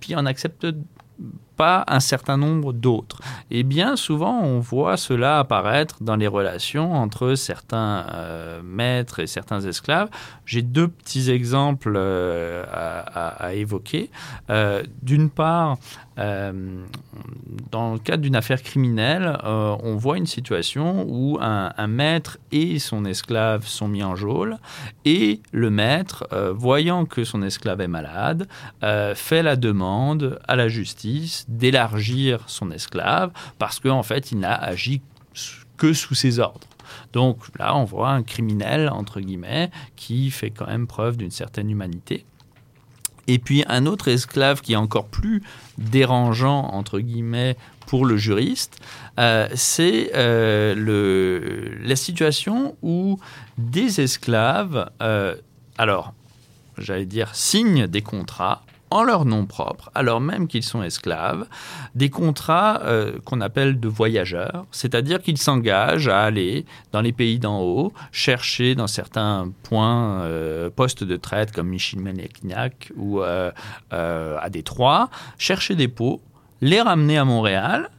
[0.00, 0.66] puis en accepte
[1.58, 3.20] pas un certain nombre d'autres.
[3.50, 9.26] Et bien souvent, on voit cela apparaître dans les relations entre certains euh, maîtres et
[9.26, 10.08] certains esclaves.
[10.46, 14.08] J'ai deux petits exemples euh, à, évoquer.
[14.48, 15.78] Euh, D'une part,
[17.70, 22.80] dans le cadre d'une affaire criminelle, on voit une situation où un, un maître et
[22.80, 24.56] son esclave sont mis en geôle
[25.04, 28.48] et le maître, voyant que son esclave est malade,
[29.14, 35.00] fait la demande à la justice d'élargir son esclave parce qu'en fait, il n'a agi
[35.76, 36.66] que sous ses ordres.
[37.12, 38.90] Donc là, on voit un criminel,
[39.96, 42.24] qui fait quand même preuve d'une certaine humanité.
[43.26, 45.42] Et puis un autre esclave qui est encore plus
[45.76, 48.80] dérangeant, entre guillemets, pour le juriste,
[49.18, 53.18] euh, c'est euh, la situation où
[53.56, 55.36] des esclaves, euh,
[55.76, 56.12] alors,
[56.76, 61.46] j'allais dire, signent des contrats en leur nom propre, alors même qu'ils sont esclaves,
[61.94, 67.38] des contrats euh, qu'on appelle de voyageurs, c'est-à-dire qu'ils s'engagent à aller dans les pays
[67.38, 73.50] d'en haut, chercher dans certains points, euh, postes de traite comme Michilimackinac ou euh,
[73.90, 76.20] à Détroit, chercher des pots,
[76.60, 77.90] les ramener à Montréal,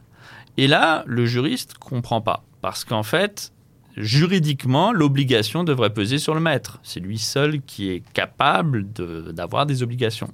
[0.56, 3.52] et là, le juriste comprend pas, parce qu'en fait,
[3.96, 6.80] juridiquement, l'obligation devrait peser sur le maître.
[6.82, 8.86] C'est lui seul qui est capable
[9.32, 10.32] d'avoir des obligations.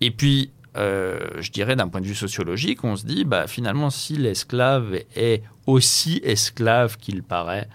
[0.00, 3.90] Et puis, euh, je dirais d'un point de vue sociologique, on se dit, bah, finalement,
[3.90, 7.68] si l'esclave est aussi esclave qu'il paraît,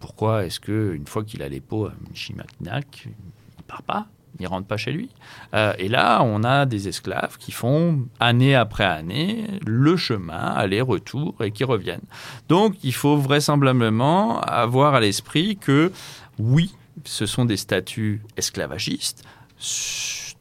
[0.00, 4.06] pourquoi est-ce que une fois qu'il a les pots à Michilimackinac, il part pas
[4.40, 5.10] il rentre pas chez lui?
[5.54, 11.36] Euh, et là, on a des esclaves qui font année après année le chemin, aller-retour,
[11.42, 12.04] et qui reviennent.
[12.48, 15.92] Donc, il faut vraisemblablement avoir à l'esprit que
[16.38, 19.24] oui, ce sont des statuts esclavagistes,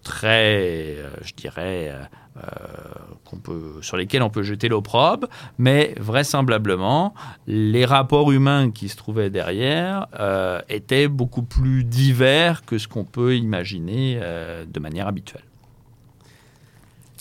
[0.04, 2.04] très, euh, je dirais, euh,
[2.38, 5.28] euh, peut, sur lesquels on peut jeter l'opprobre,
[5.58, 7.14] mais vraisemblablement,
[7.48, 10.08] les rapports humains qui se trouvaient derrière
[10.70, 14.20] étaient beaucoup plus divers que ce qu'on peut imaginer
[14.68, 15.44] de manière habituelle.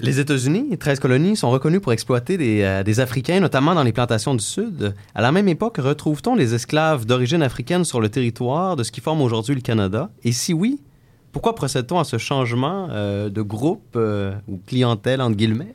[0.00, 4.34] Les États-Unis, 13 colonies, sont reconnus pour exploiter des, des Africains, notamment dans les plantations
[4.34, 4.94] du Sud.
[5.14, 9.00] À la même époque, retrouve-t-on les esclaves d'origine africaine sur le territoire de ce qui
[9.00, 10.10] forme aujourd'hui le Canada?
[10.24, 10.80] Et si oui,
[11.32, 15.74] pourquoi procède-t-on à ce changement euh, de groupe euh, ou clientèle, entre guillemets?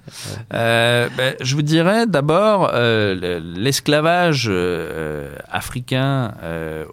[0.53, 4.49] Euh, ben, je vous dirais d'abord euh, le- l'esclavage
[5.49, 6.33] africain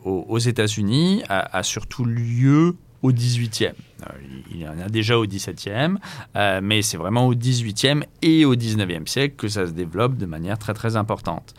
[0.05, 3.73] aux, États-Unis a, surtout lieu au 18e.
[4.03, 4.07] Euh,
[4.53, 5.97] Il y en a déjà au 17e,
[6.37, 10.27] euh, mais c'est vraiment au 18e et au 19e siècle que ça se développe de
[10.27, 11.53] manière très très importante.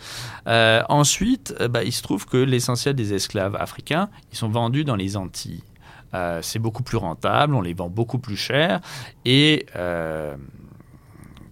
[0.48, 5.18] Ensuite, bah, il se trouve que l'essentiel des esclaves africains, ils sont vendus dans les
[5.18, 5.64] Antilles.
[6.14, 8.82] Euh, c'est beaucoup plus rentable, on les vend beaucoup plus cher
[9.26, 10.36] et euh,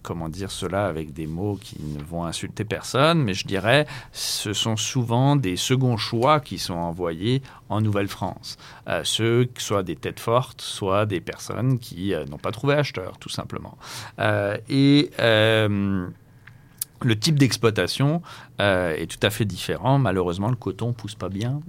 [0.02, 4.52] comment dire cela avec des mots qui ne vont insulter personne, mais je dirais ce
[4.52, 8.56] sont souvent des seconds choix qui sont envoyés en Nouvelle-France.
[8.88, 13.28] Euh, ceux, soit des têtes fortes, soit des personnes qui n'ont pas trouvé acheteur, tout
[13.28, 13.76] simplement.
[14.68, 15.10] Et
[17.06, 18.22] le type d'exploitation
[18.60, 19.98] euh, est tout à fait différent.
[19.98, 21.60] Malheureusement, le coton pousse pas bien.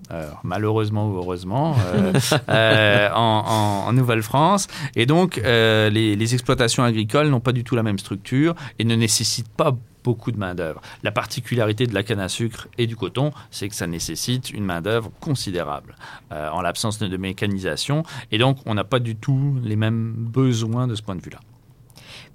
[0.43, 2.13] Malheureusement ou heureusement, euh,
[2.49, 4.67] euh, en, en- en Nouvelle-France.
[4.95, 8.95] Et donc, les, les exploitations agricoles n'ont pas du tout la même structure et ne
[8.95, 10.81] nécessitent pas beaucoup de main-d'œuvre.
[11.03, 14.65] La particularité de la canne à sucre et du coton, c'est que ça nécessite une
[14.65, 15.95] main-d'œuvre considérable
[16.33, 18.03] euh, en l'absence de mécanisation.
[18.31, 21.39] Et donc, on n'a pas du tout les mêmes besoins de ce point de vue-là.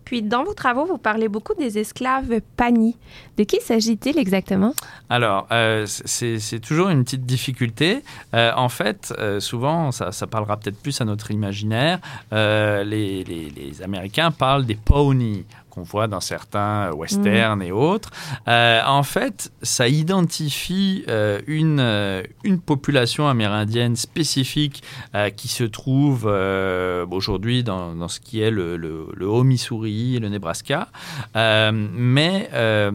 [0.08, 2.96] Puis, dans vos travaux, vous parlez beaucoup des esclaves panis.
[3.36, 4.72] De qui s'agit-il exactement?
[5.10, 8.02] Alors, euh, c'est toujours une petite difficulté.
[8.32, 11.98] Euh, en fait, euh, souvent, ça, parlera peut-être plus à notre imaginaire.
[12.32, 15.44] les- les Américains parlent des ponies
[15.78, 18.10] qu'on voit dans certains westerns et autres.
[18.48, 24.82] Euh, en fait, ça identifie euh, une, euh, une population amérindienne spécifique
[25.14, 30.18] euh, qui se trouve euh, aujourd'hui dans, dans ce qui est le, le- le Haut-Missouri
[30.18, 30.88] le Nebraska.
[31.36, 32.50] Euh, mais...
[32.52, 32.90] euh,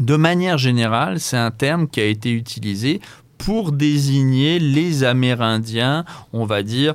[0.00, 3.00] de manière générale, c'est un terme qui a été utilisé
[3.36, 6.94] pour désigner les Amérindiens, on va dire,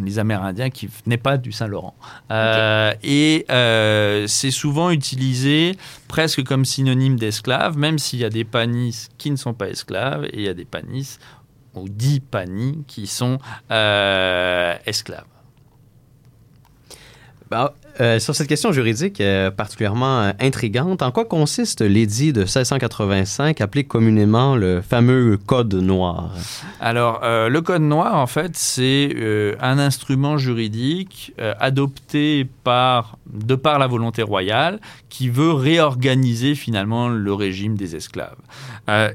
[0.00, 1.94] les Amérindiens qui venaient pas du Saint-Laurent.
[2.30, 5.76] Euh, Et euh, c'est souvent utilisé
[6.08, 10.24] presque comme synonyme d'esclave, même s'il y a des panis qui ne sont pas esclaves
[10.26, 11.18] et il y a des panis
[11.74, 13.38] ou dits panis qui sont
[13.70, 15.24] euh, esclaves.
[17.50, 22.40] Bah, euh, sur cette question juridique euh, particulièrement euh, intrigante, en quoi consiste l'édit de
[22.40, 26.30] 1685 appelé communément le fameux Code noir?
[26.80, 29.14] Alors, le code noir, en fait, c'est
[29.60, 37.32] un instrument juridique adopté par, de par la volonté royale qui veut réorganiser finalement le
[37.32, 38.36] régime des esclaves.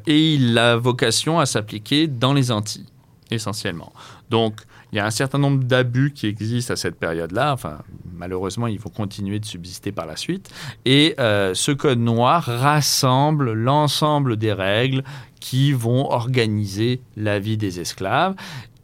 [0.07, 2.87] Et il a vocation à s'appliquer dans les Antilles,
[3.31, 3.93] essentiellement.
[4.29, 4.55] Donc,
[4.91, 7.53] il y a un certain nombre d'abus qui existent à cette période-là.
[7.53, 7.79] Enfin,
[8.13, 10.49] malheureusement, ils vont continuer de subsister par la suite.
[10.85, 15.03] Et euh, ce code noir rassemble l'ensemble des règles
[15.39, 18.35] qui vont organiser la vie des esclaves.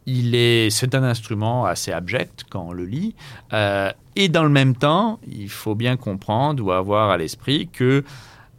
[0.06, 3.16] Il est, c'est un instrument assez abject quand on le lit.
[3.52, 8.04] Euh, et dans le même temps, il faut bien comprendre ou avoir à l'esprit que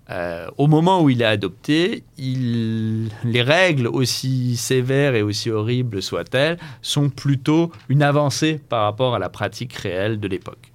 [0.09, 6.57] euh, au moment où il est adopté, les règles, aussi sévères et aussi horribles soient-elles,
[6.81, 10.71] sont plutôt une avancée par rapport à la pratique réelle de l'époque.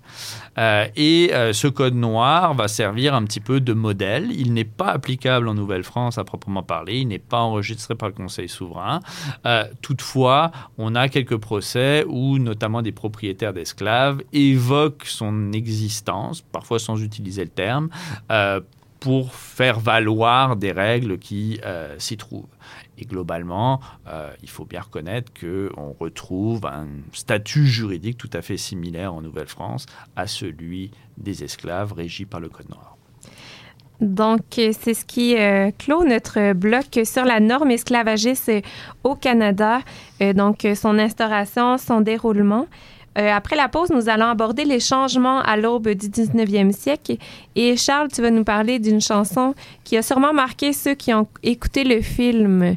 [0.58, 4.30] Euh, et euh, ce code noir va servir un petit peu de modèle.
[4.32, 6.98] Il n'est pas applicable en Nouvelle-France à proprement parler.
[6.98, 9.00] Il n'est pas enregistré par le Conseil souverain.
[9.80, 17.02] Toutefois, on a quelques procès où notamment des propriétaires d'esclaves évoquent son existence, parfois sans
[17.02, 17.88] utiliser le terme,
[19.02, 22.46] pour faire valoir des règles qui euh, s'y trouvent.
[22.98, 28.56] Et globalement, euh, il faut bien reconnaître qu'on retrouve un statut juridique tout à fait
[28.56, 32.96] similaire en Nouvelle-France à celui des esclaves régis par le Code noir.
[34.00, 38.52] Donc, c'est ce qui euh, clôt notre bloc sur la norme esclavagiste
[39.02, 39.80] au Canada,
[40.36, 42.66] donc son instauration, son déroulement.
[43.18, 47.16] Euh, après la pause, nous allons aborder les changements à l'aube du 19e siècle.
[47.56, 49.54] Et Charles, tu vas nous parler d'une chanson
[49.84, 52.76] qui a sûrement marqué ceux qui ont écouté le film.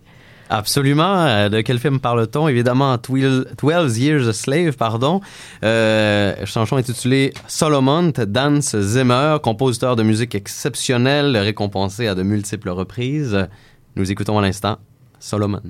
[0.50, 1.26] Absolument.
[1.26, 2.48] Euh, De quel film parle-t-on?
[2.48, 5.22] Évidemment, Twil- 12 Years a Slave, pardon.
[5.64, 12.70] Euh, chanson intitulée Solomon de Dan Zimmer, compositeur de musique exceptionnelle, récompensé à de multiples
[12.70, 13.48] reprises.
[13.96, 14.78] Nous écoutons à l'instant
[15.20, 15.62] Solomon.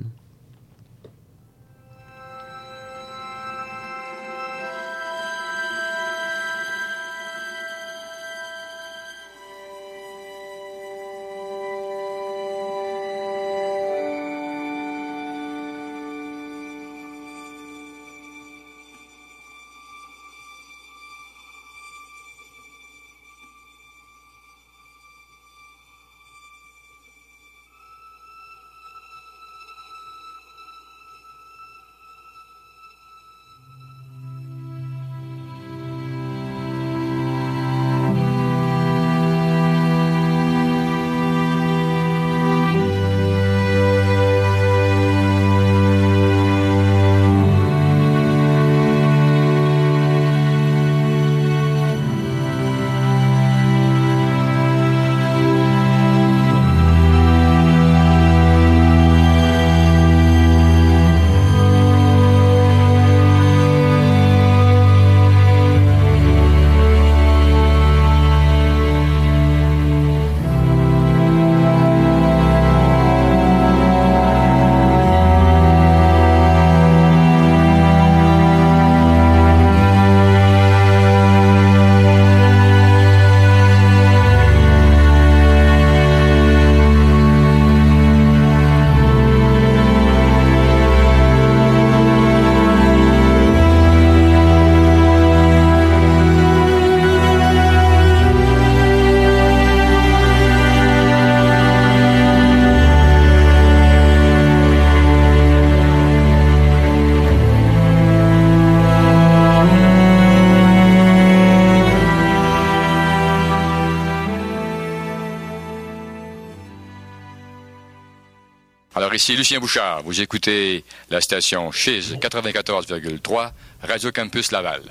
[119.26, 123.50] Ici Lucien Bouchard, vous écoutez la station Chiz 94,3,
[123.82, 124.82] Radio Campus Laval.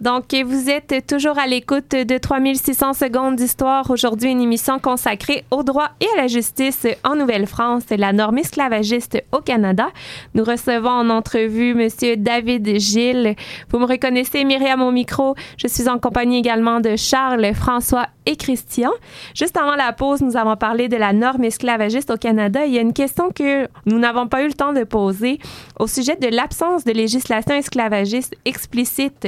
[0.00, 3.90] Donc, vous êtes toujours à l'écoute de 3600 secondes d'histoire.
[3.90, 9.22] Aujourd'hui, une émission consacrée au droit et à la justice en Nouvelle-France, la norme esclavagiste
[9.30, 9.88] au Canada.
[10.32, 13.36] Nous recevons en entrevue Monsieur David Gilles.
[13.68, 15.34] Vous me reconnaissez, Myriam au micro.
[15.58, 18.90] Je suis en compagnie également de Charles, François et Christian.
[19.34, 22.64] Juste avant la pause, nous avons parlé de la norme esclavagiste au Canada.
[22.64, 25.40] Il y a une question que nous n'avons pas eu le temps de poser
[25.78, 29.26] au sujet de l'absence de législation esclavagiste explicite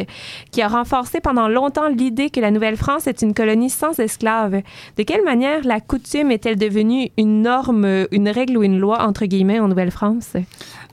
[0.52, 4.62] qui a renforcé pendant longtemps l'idée que la Nouvelle-France est une colonie sans esclaves.
[4.96, 9.26] De quelle manière la coutume est-elle devenue une norme, une règle ou une loi, entre
[9.26, 10.36] guillemets, en Nouvelle-France?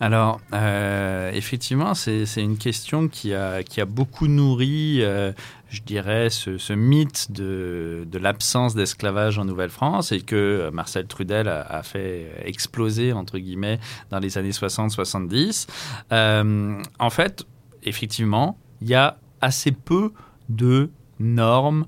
[0.02, 5.34] Alors, euh, effectivement, c'est une question qui a, qui a beaucoup nourri, euh,
[5.70, 12.32] je dirais, ce, mythe de, l'absence d'esclavage en Nouvelle-France et que Marcel Trudel a, fait
[12.44, 15.68] exploser, entre guillemets, dans les années 60-70.
[16.12, 17.46] Euh, en fait,
[17.84, 20.12] effectivement, il y a assez peu
[20.50, 20.90] de
[21.20, 21.86] normes,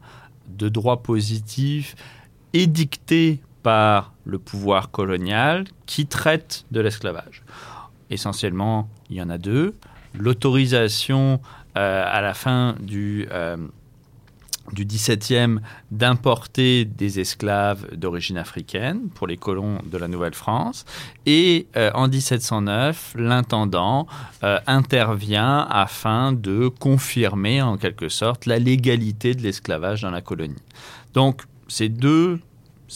[0.48, 1.96] de droits positifs
[2.54, 7.44] édictés par le pouvoir colonial qui traitent de l'esclavage.
[8.10, 9.76] Essentiellement, il y en a deux.
[10.14, 13.58] L'autorisation euh, à la fin du, euh,
[14.74, 15.60] du 17e
[15.92, 20.86] d'importer des esclaves d'origine africaine pour les colons de la Nouvelle-France.
[21.26, 24.08] Et euh, en 1709, l'intendant
[24.44, 30.56] euh, intervient afin de confirmer en quelque sorte la légalité de l'esclavage dans la colonie.
[31.14, 32.40] Donc ces deux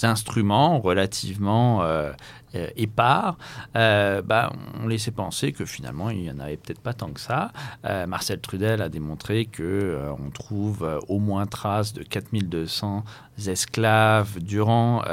[0.04, 2.12] instruments relativement euh,
[2.56, 3.38] euh, épars,
[3.76, 4.52] euh, bah,
[4.82, 7.52] on laissait penser que finalement il n'y en avait peut-être pas tant que ça.
[7.86, 13.04] Euh, Marcel Trudel a démontré que euh, on trouve au moins trace de 4200
[13.48, 15.04] esclaves durant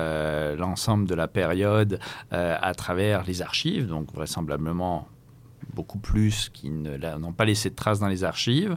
[0.57, 1.99] l'ensemble de la période
[2.31, 5.09] à travers les archives, donc vraisemblablement
[5.75, 8.77] beaucoup plus qui n'ont pas laissé de traces dans les archives.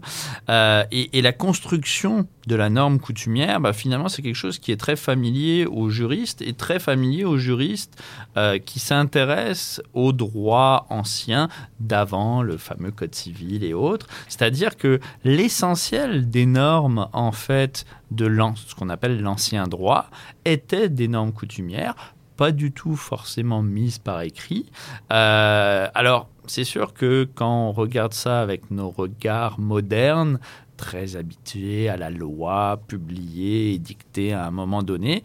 [0.49, 4.77] Euh, et, la construction de la norme coutumière, bah, finalement, c'est quelque chose qui est
[4.77, 7.99] très familier aux juristes et très familier aux juristes
[8.37, 14.07] euh, qui s'intéressent aux droits anciens d'avant, le fameux Code civil et autres.
[14.27, 20.09] C'est-à-dire que l'essentiel des normes, en fait, de ce qu'on appelle l'ancien droit,
[20.45, 24.65] étaient des normes coutumières pas du tout forcément mises par écrit.
[25.11, 30.39] Euh, alors, c'est sûr que quand on regarde ça avec nos regards modernes,
[30.77, 35.23] très habitués à la loi publiée et dictée à un moment donné,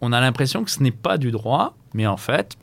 [0.00, 2.56] on a l'impression que ce n'est pas du droit, mais en fait,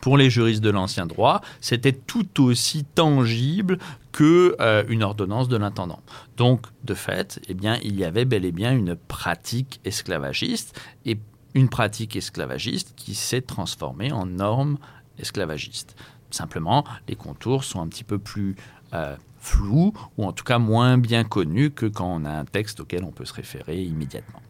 [0.00, 3.78] pour les juristes de l'ancien droit, c'était tout aussi tangible
[4.12, 6.00] que euh, une ordonnance de l'intendant.
[6.36, 11.18] Donc, de fait, eh bien, il y avait bel et bien une pratique esclavagiste et
[11.54, 14.78] une pratique esclavagiste qui s'est transformée en norme
[15.18, 15.96] esclavagiste.
[16.30, 18.56] Simplement, les contours sont un petit peu plus
[18.94, 22.80] euh, flous ou en tout cas moins bien connus que quand on a un texte
[22.80, 24.40] auquel on peut se référer immédiatement.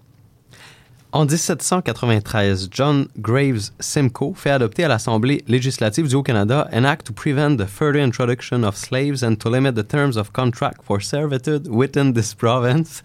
[1.12, 7.12] En 1793, John Graves Simcoe fait adopter à l'Assemblée législative du Haut-Canada an act to
[7.14, 11.68] prevent the further introduction of slaves and to limit the terms of contract for servitude
[11.68, 13.02] within this province.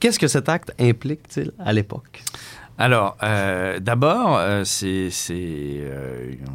[0.00, 2.22] Qu'est-ce que cet acte implique-t-il à l'époque?
[2.78, 6.46] Alors, euh, d'abord, euh, c'est euh, une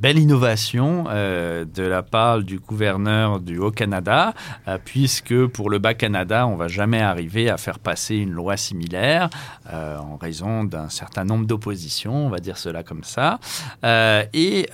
[0.00, 4.34] belle innovation de la part du gouverneur du Haut-Canada,
[4.84, 9.30] puisque pour le Bas-Canada, on va jamais arriver à faire passer une loi similaire
[9.72, 13.38] en raison d'un certain nombre d'oppositions, on va dire cela comme ça.
[14.34, 14.68] Et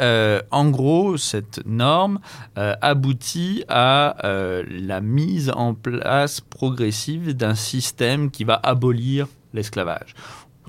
[0.51, 2.19] en gros, cette norme
[2.57, 10.15] aboutit à la mise en place progressive d'un système qui va abolir l'esclavage.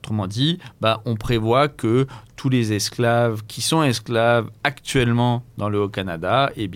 [0.02, 5.80] Autrement dit, bah, on prévoit que tous les esclaves qui sont esclaves actuellement dans le
[5.80, 6.68] Haut-Canada eh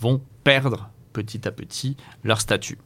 [0.00, 2.78] vont perdre petit à petit leur statut.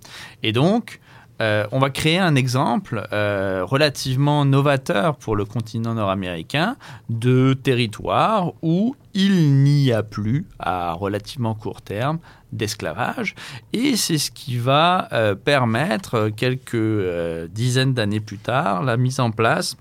[0.43, 1.01] Et donc,
[1.41, 6.77] euh, on va créer un exemple euh, relativement novateur pour le continent nord-américain
[7.09, 12.19] de territoire où il n'y a plus, à relativement court terme,
[12.53, 13.35] d'esclavage.
[13.73, 19.31] Et c'est ce qui va euh, permettre, quelques dizaines d'années plus tard, la mise en
[19.31, 19.77] place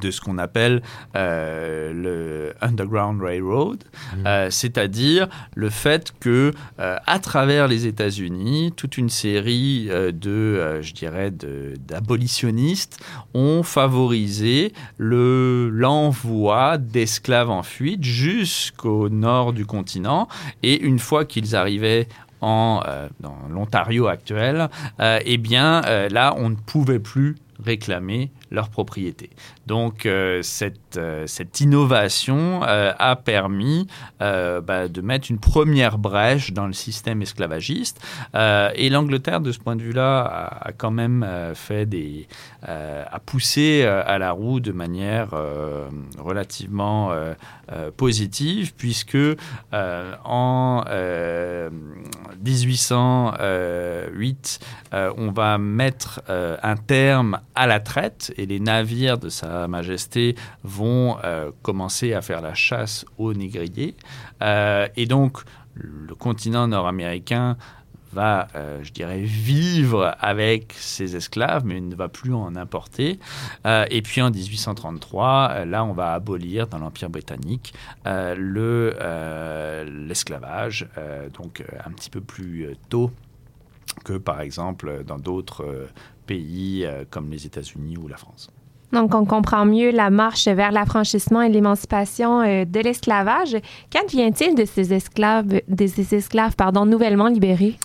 [0.00, 0.82] de ce qu'on appelle
[1.16, 3.84] euh, le Underground Railroad,
[4.26, 10.92] euh, c'est-à-dire le fait que euh, à travers les États-Unis, toute une série de, je
[10.92, 13.00] dirais, d'abolitionnistes
[13.34, 20.28] ont favorisé le l'envoi d'esclaves en fuite jusqu'au nord du continent,
[20.62, 22.08] et une fois qu'ils arrivaient
[22.40, 22.82] en,
[23.20, 24.68] dans l'Ontario actuel,
[25.00, 29.28] eh bien là, on ne pouvait plus réclamer leur propriété.
[29.66, 33.86] Donc euh, cette, euh, cette innovation euh, a permis
[34.20, 38.00] bah, de mettre une première brèche dans le système esclavagiste.
[38.34, 42.26] Et l'Angleterre, de ce point de vue-là, a, a quand même fait des,
[42.62, 45.28] a poussé à la roue de manière
[46.18, 47.12] relativement
[47.96, 49.18] positive, puisque
[50.24, 51.70] en euh,
[52.44, 54.60] 1808,
[54.92, 60.34] euh, on va mettre un terme à la traite et les navires de Sa Majesté
[60.62, 63.94] vont euh, commencer à faire la chasse aux négriers.
[64.42, 65.38] Euh, et donc,
[65.74, 67.56] le continent nord-américain
[68.12, 73.18] va, euh, je dirais, vivre avec ses esclaves, mais ne va plus en importer.
[73.64, 77.74] Et puis en 1833, euh, là, on va abolir dans l'Empire britannique
[78.04, 78.94] le,
[80.06, 80.88] l'esclavage,
[81.32, 83.10] donc un petit peu plus tôt
[84.04, 85.88] que par exemple dans d'autres
[86.26, 88.50] pays euh, comme les États-Unis ou la France.
[88.92, 93.56] Donc, on comprend mieux la marche vers l'affranchissement et l'émancipation euh, de l'esclavage.
[93.90, 97.76] Qu'advient-il de ces esclaves, de ces esclaves pardon, nouvellement libérés?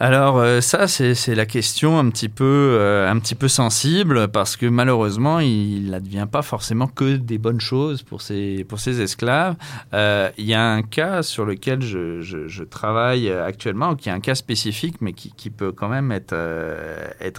[0.00, 4.56] Alors euh, ça, c'est la question un petit, peu, euh, un petit peu sensible parce
[4.56, 8.66] que malheureusement, il n'advient pas forcément que des bonnes choses pour ces,
[9.00, 9.54] esclaves.
[9.92, 14.34] Euh, Il y a un cas sur lequel je, travaille actuellement, qui est un cas
[14.34, 16.34] spécifique, mais qui, peut quand même être,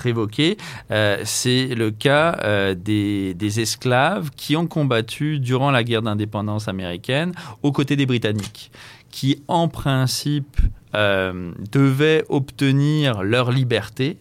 [0.05, 0.57] évoqué.
[1.23, 7.33] C'est le cas des, des esclaves qui ont combattu durant la guerre d'indépendance américaine
[7.63, 8.71] aux côtés des Britanniques
[9.15, 10.57] qui en principe
[11.71, 14.17] devaient obtenir leur liberté,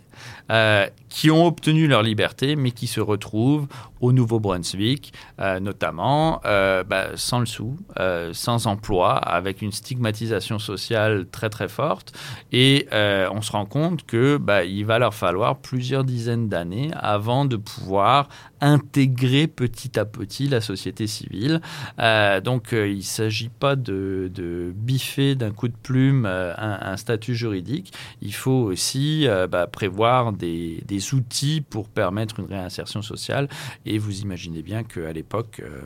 [0.51, 3.69] euh, qui ont obtenu leur liberté, mais qui se retrouvent
[4.01, 10.59] au Nouveau-Brunswick, euh, notamment euh, bah, sans le sou, euh, sans emploi, avec une stigmatisation
[10.59, 12.13] sociale très très forte.
[12.51, 17.45] Et on se rend compte que bah, il va leur falloir plusieurs dizaines d'années avant
[17.45, 18.29] de pouvoir
[18.61, 21.61] intégrer petit à petit la société civile.
[21.99, 27.93] Donc il ne s'agit pas de, biffer d'un coup de plume un, statut juridique.
[28.21, 30.83] Il faut aussi bah, prévoir des
[31.13, 33.49] outils pour permettre une réinsertion sociale.
[33.85, 35.81] Et vous imaginez bien qu'à l'époque, euh,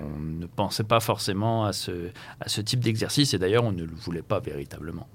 [0.00, 2.10] on ne pensait pas forcément à ce,
[2.40, 3.34] à ce type d'exercice.
[3.34, 5.06] Et d'ailleurs, on ne le voulait pas véritablement.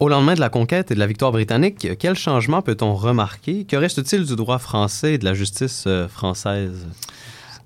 [0.00, 3.64] Au lendemain de la conquête et de la victoire britannique, quel changement peut-on remarquer?
[3.64, 6.88] Que reste-t-il du droit français et de la justice euh, française?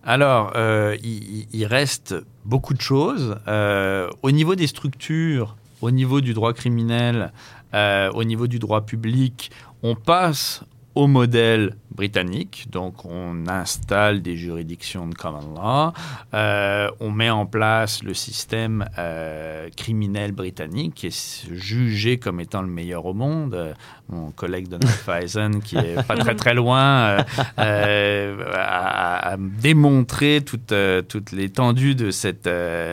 [0.05, 2.14] Alors, euh, il, il reste
[2.45, 3.36] beaucoup de choses.
[3.49, 7.32] Euh, au niveau des structures, au niveau du droit criminel,
[7.74, 9.51] euh, au niveau du droit public,
[9.82, 10.62] on passe
[10.94, 12.66] au modèle britannique.
[12.70, 15.93] Donc, on installe des juridictions de common law,
[16.34, 22.62] euh, on met en place le système euh, criminel britannique qui est jugé comme étant
[22.62, 23.55] le meilleur au monde.
[23.55, 23.72] Euh,
[24.09, 27.18] Mon collègue Donald Faison, qui est pas très très loin,
[27.59, 30.72] euh, a, a démontré toute,
[31.09, 32.49] toute l'étendue de cette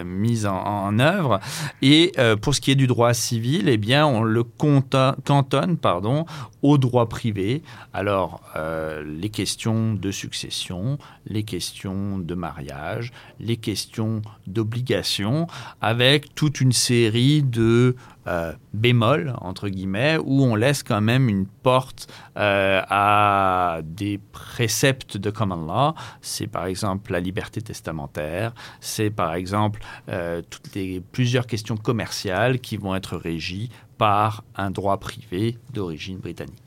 [0.06, 1.40] mise en, en œuvre.
[1.82, 6.26] Et pour ce qui est du droit civil, eh bien, on le cantonne pardon,
[6.62, 7.62] au droit privé.
[7.94, 15.48] Alors, euh, les questions de succession, les questions de mariage, les questions d'obligation,
[15.82, 17.96] avec toute une série de
[18.28, 22.08] euh, bémols, entre guillemets, où on laisse quand même une porte
[22.38, 25.94] euh, à des préceptes de common law.
[26.22, 32.60] C'est par exemple la liberté testamentaire, c'est par exemple euh, toutes les plusieurs questions commerciales
[32.60, 33.70] qui vont être régies
[34.00, 36.65] par un droit privé d'origine britannique.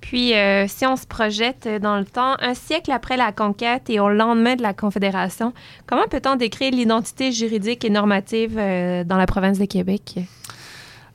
[0.00, 4.00] Puis, euh, si on se projette dans le temps, un siècle après la conquête et
[4.00, 5.52] au lendemain de la Confédération,
[5.86, 10.20] comment peut-on décrire l'identité juridique et normative euh, dans la province de Québec?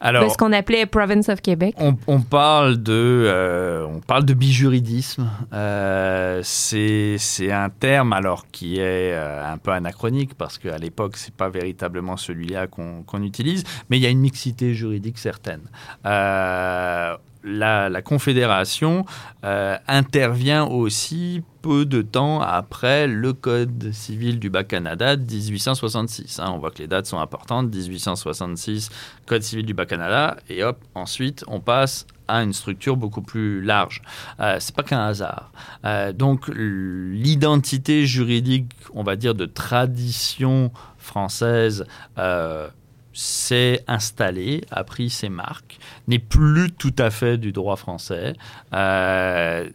[0.05, 1.75] Alors, De ce qu'on appelait Province of Québec?
[1.77, 2.91] On, on parle de,
[3.25, 5.29] euh, on parle de bijuridisme.
[5.53, 7.17] Euh, c'est
[7.49, 12.17] un terme alors qui est euh, un peu anachronique parce qu'à l'époque c'est pas véritablement
[12.17, 15.61] celui-là qu'on qu'on utilise, mais il y a une mixité juridique certaine.
[17.43, 19.05] La, la Confédération
[19.43, 26.39] euh, intervient aussi peu de temps après le Code civil du Bas-Canada de 1866.
[26.39, 26.51] hein.
[26.53, 27.73] on voit que les dates sont importantes.
[27.73, 28.89] 1866,
[29.25, 34.01] Code civil du Bas-Canada, et hop, ensuite on passe à une structure beaucoup plus large.
[34.39, 35.51] Euh, c'est pas qu'un hasard.
[35.85, 41.85] Euh, donc l'identité juridique, on va dire, de tradition française.
[43.13, 48.33] S'est installé, a pris ses marques, n'est plus tout à fait du droit français.
[48.73, 49.69] Euh,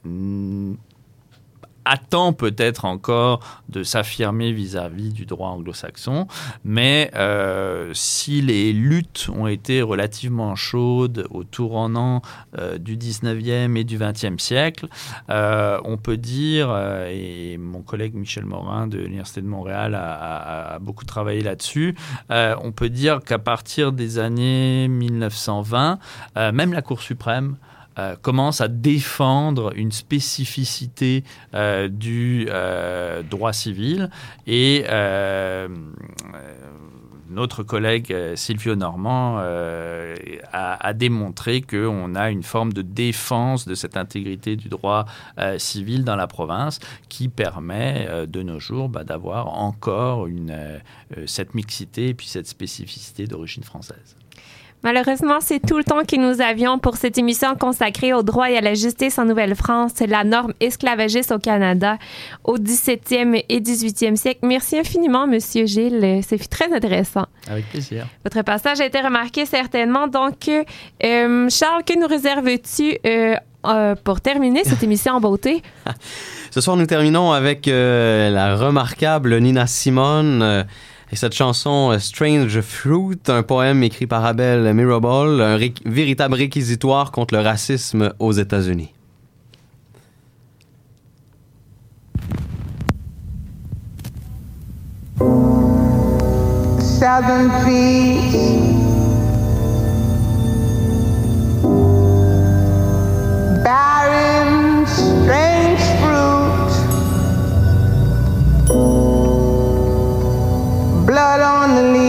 [1.88, 6.26] attend peut-être encore de s'affirmer vis-à-vis du droit anglo-saxon,
[6.64, 12.20] mais euh, si les luttes ont été relativement chaudes au tournant
[12.58, 14.86] euh, du 19e et du 20e siècle,
[15.30, 16.68] euh, on peut dire,
[17.10, 21.94] et mon collègue Michel Morin de l'Université de Montréal a, a- beaucoup travaillé là-dessus,
[22.30, 25.98] on peut dire qu'à partir des années 1920,
[26.36, 27.56] euh, même la Cour suprême
[27.98, 31.24] euh, commence à défendre une spécificité
[31.54, 34.10] euh, du euh, droit civil
[34.46, 34.84] et
[37.30, 43.96] notre collègue Silvio Normand a, a démontré qu'on a une forme de défense de cette
[43.96, 45.04] intégrité du droit
[45.58, 50.26] civil dans la province qui permet de nos jours bah, d'avoir encore
[51.26, 54.16] cette mixité et puis cette spécificité d'origine française.
[54.84, 58.56] Malheureusement, c'est tout le temps que nous avions pour cette émission consacrée au droit et
[58.56, 61.98] à la justice en Nouvelle-France, la norme esclavagiste au Canada
[62.44, 64.40] au 17e et 18e siècle.
[64.42, 66.20] Merci infiniment, Monsieur Gilles.
[66.26, 67.26] C'est très intéressant.
[67.50, 68.06] Avec plaisir.
[68.24, 70.06] Votre passage a été remarqué certainement.
[70.06, 73.34] Donc, euh, Charles, que nous réserves-tu euh,
[73.66, 75.62] euh, pour terminer cette émission en beauté?
[76.50, 80.62] Ce soir, nous terminons avec euh, la remarquable Nina Simone euh,
[81.10, 87.12] et cette chanson euh, Strange Fruit, un poème écrit par Abel Mirabal, un véritable réquisitoire
[87.12, 88.92] contre le racisme aux États-Unis.
[96.98, 98.18] Southern trees,
[103.64, 104.17] barren,
[111.18, 112.07] blood on the leaves,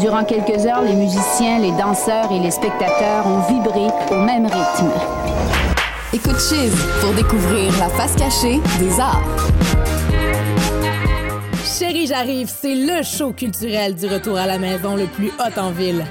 [0.00, 4.92] Durant quelques heures, les musiciens, les danseurs et les spectateurs ont vibré au même rythme.
[6.12, 9.22] Écoute Chiz pour découvrir la face cachée des arts.
[11.64, 15.72] Chérie, j'arrive, c'est le show culturel du retour à la maison le plus hot en
[15.72, 16.04] ville.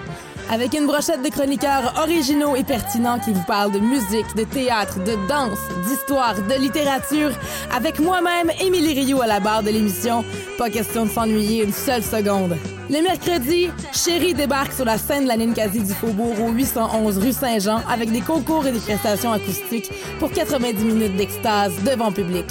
[0.52, 4.98] Avec une brochette de chroniqueurs originaux et pertinents qui vous parlent de musique, de théâtre,
[5.00, 7.32] de danse, d'histoire, de littérature,
[7.74, 10.26] avec moi-même, Émilie Rio à la barre de l'émission,
[10.58, 12.58] pas question de s'ennuyer une seule seconde.
[12.90, 17.34] Le mercredi, Chérie débarque sur la scène de la Ninkasi du Faubourg au 811 rue
[17.34, 22.46] Saint-Jean avec des concours et des prestations acoustiques pour 90 minutes d'extase devant public.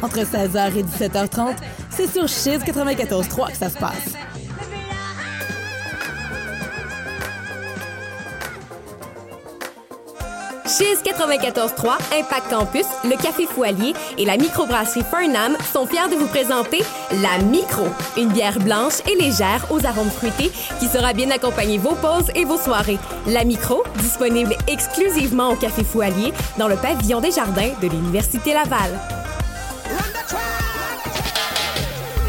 [0.00, 1.56] Entre 16h et 17h30,
[1.90, 4.14] c'est sur Chiz 94.3 que ça se passe.
[10.76, 16.26] Chiz 94.3, Impact Campus, le Café Foualier et la microbrasserie Farnham sont fiers de vous
[16.26, 16.82] présenter
[17.22, 17.86] la Micro,
[18.18, 22.44] une bière blanche et légère aux arômes fruités qui sera bien accompagner vos pauses et
[22.44, 22.98] vos soirées.
[23.26, 29.00] La Micro, disponible exclusivement au Café Foualier dans le pavillon des jardins de l'Université Laval.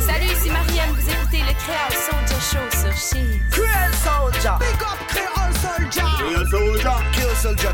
[0.05, 3.41] Salut, ici Marianne, vous écoutez le Créole Soldier Show sur Chiz.
[3.51, 4.51] Créole Soldier.
[4.61, 6.01] Big up Créole Soldier.
[6.17, 7.16] Créole Soldier.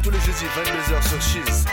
[0.03, 1.65] Tous les jeudis 22h sur Chiz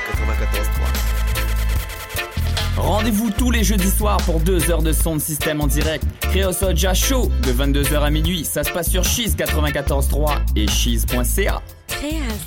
[2.77, 2.81] 94.3.
[2.81, 6.05] Rendez-vous tous les jeudis soirs pour deux heures de son de système en direct.
[6.21, 8.45] Créosoja Show de 22h à minuit.
[8.45, 11.61] Ça se passe sur Cheese 94.3 et cheese.ca.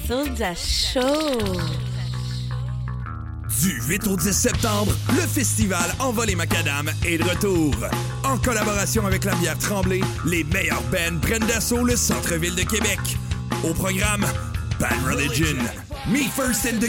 [0.08, 1.38] Soldier Show.
[3.62, 7.76] Du 8 au 10 septembre, le festival Envol et Macadam est de retour.
[8.24, 13.00] En collaboration avec la bière Tremblay, les meilleurs bands prennent d'assaut le centre-ville de Québec.
[13.66, 14.26] Au programme,
[14.84, 15.56] Bad Religion,
[16.12, 16.82] Me First and the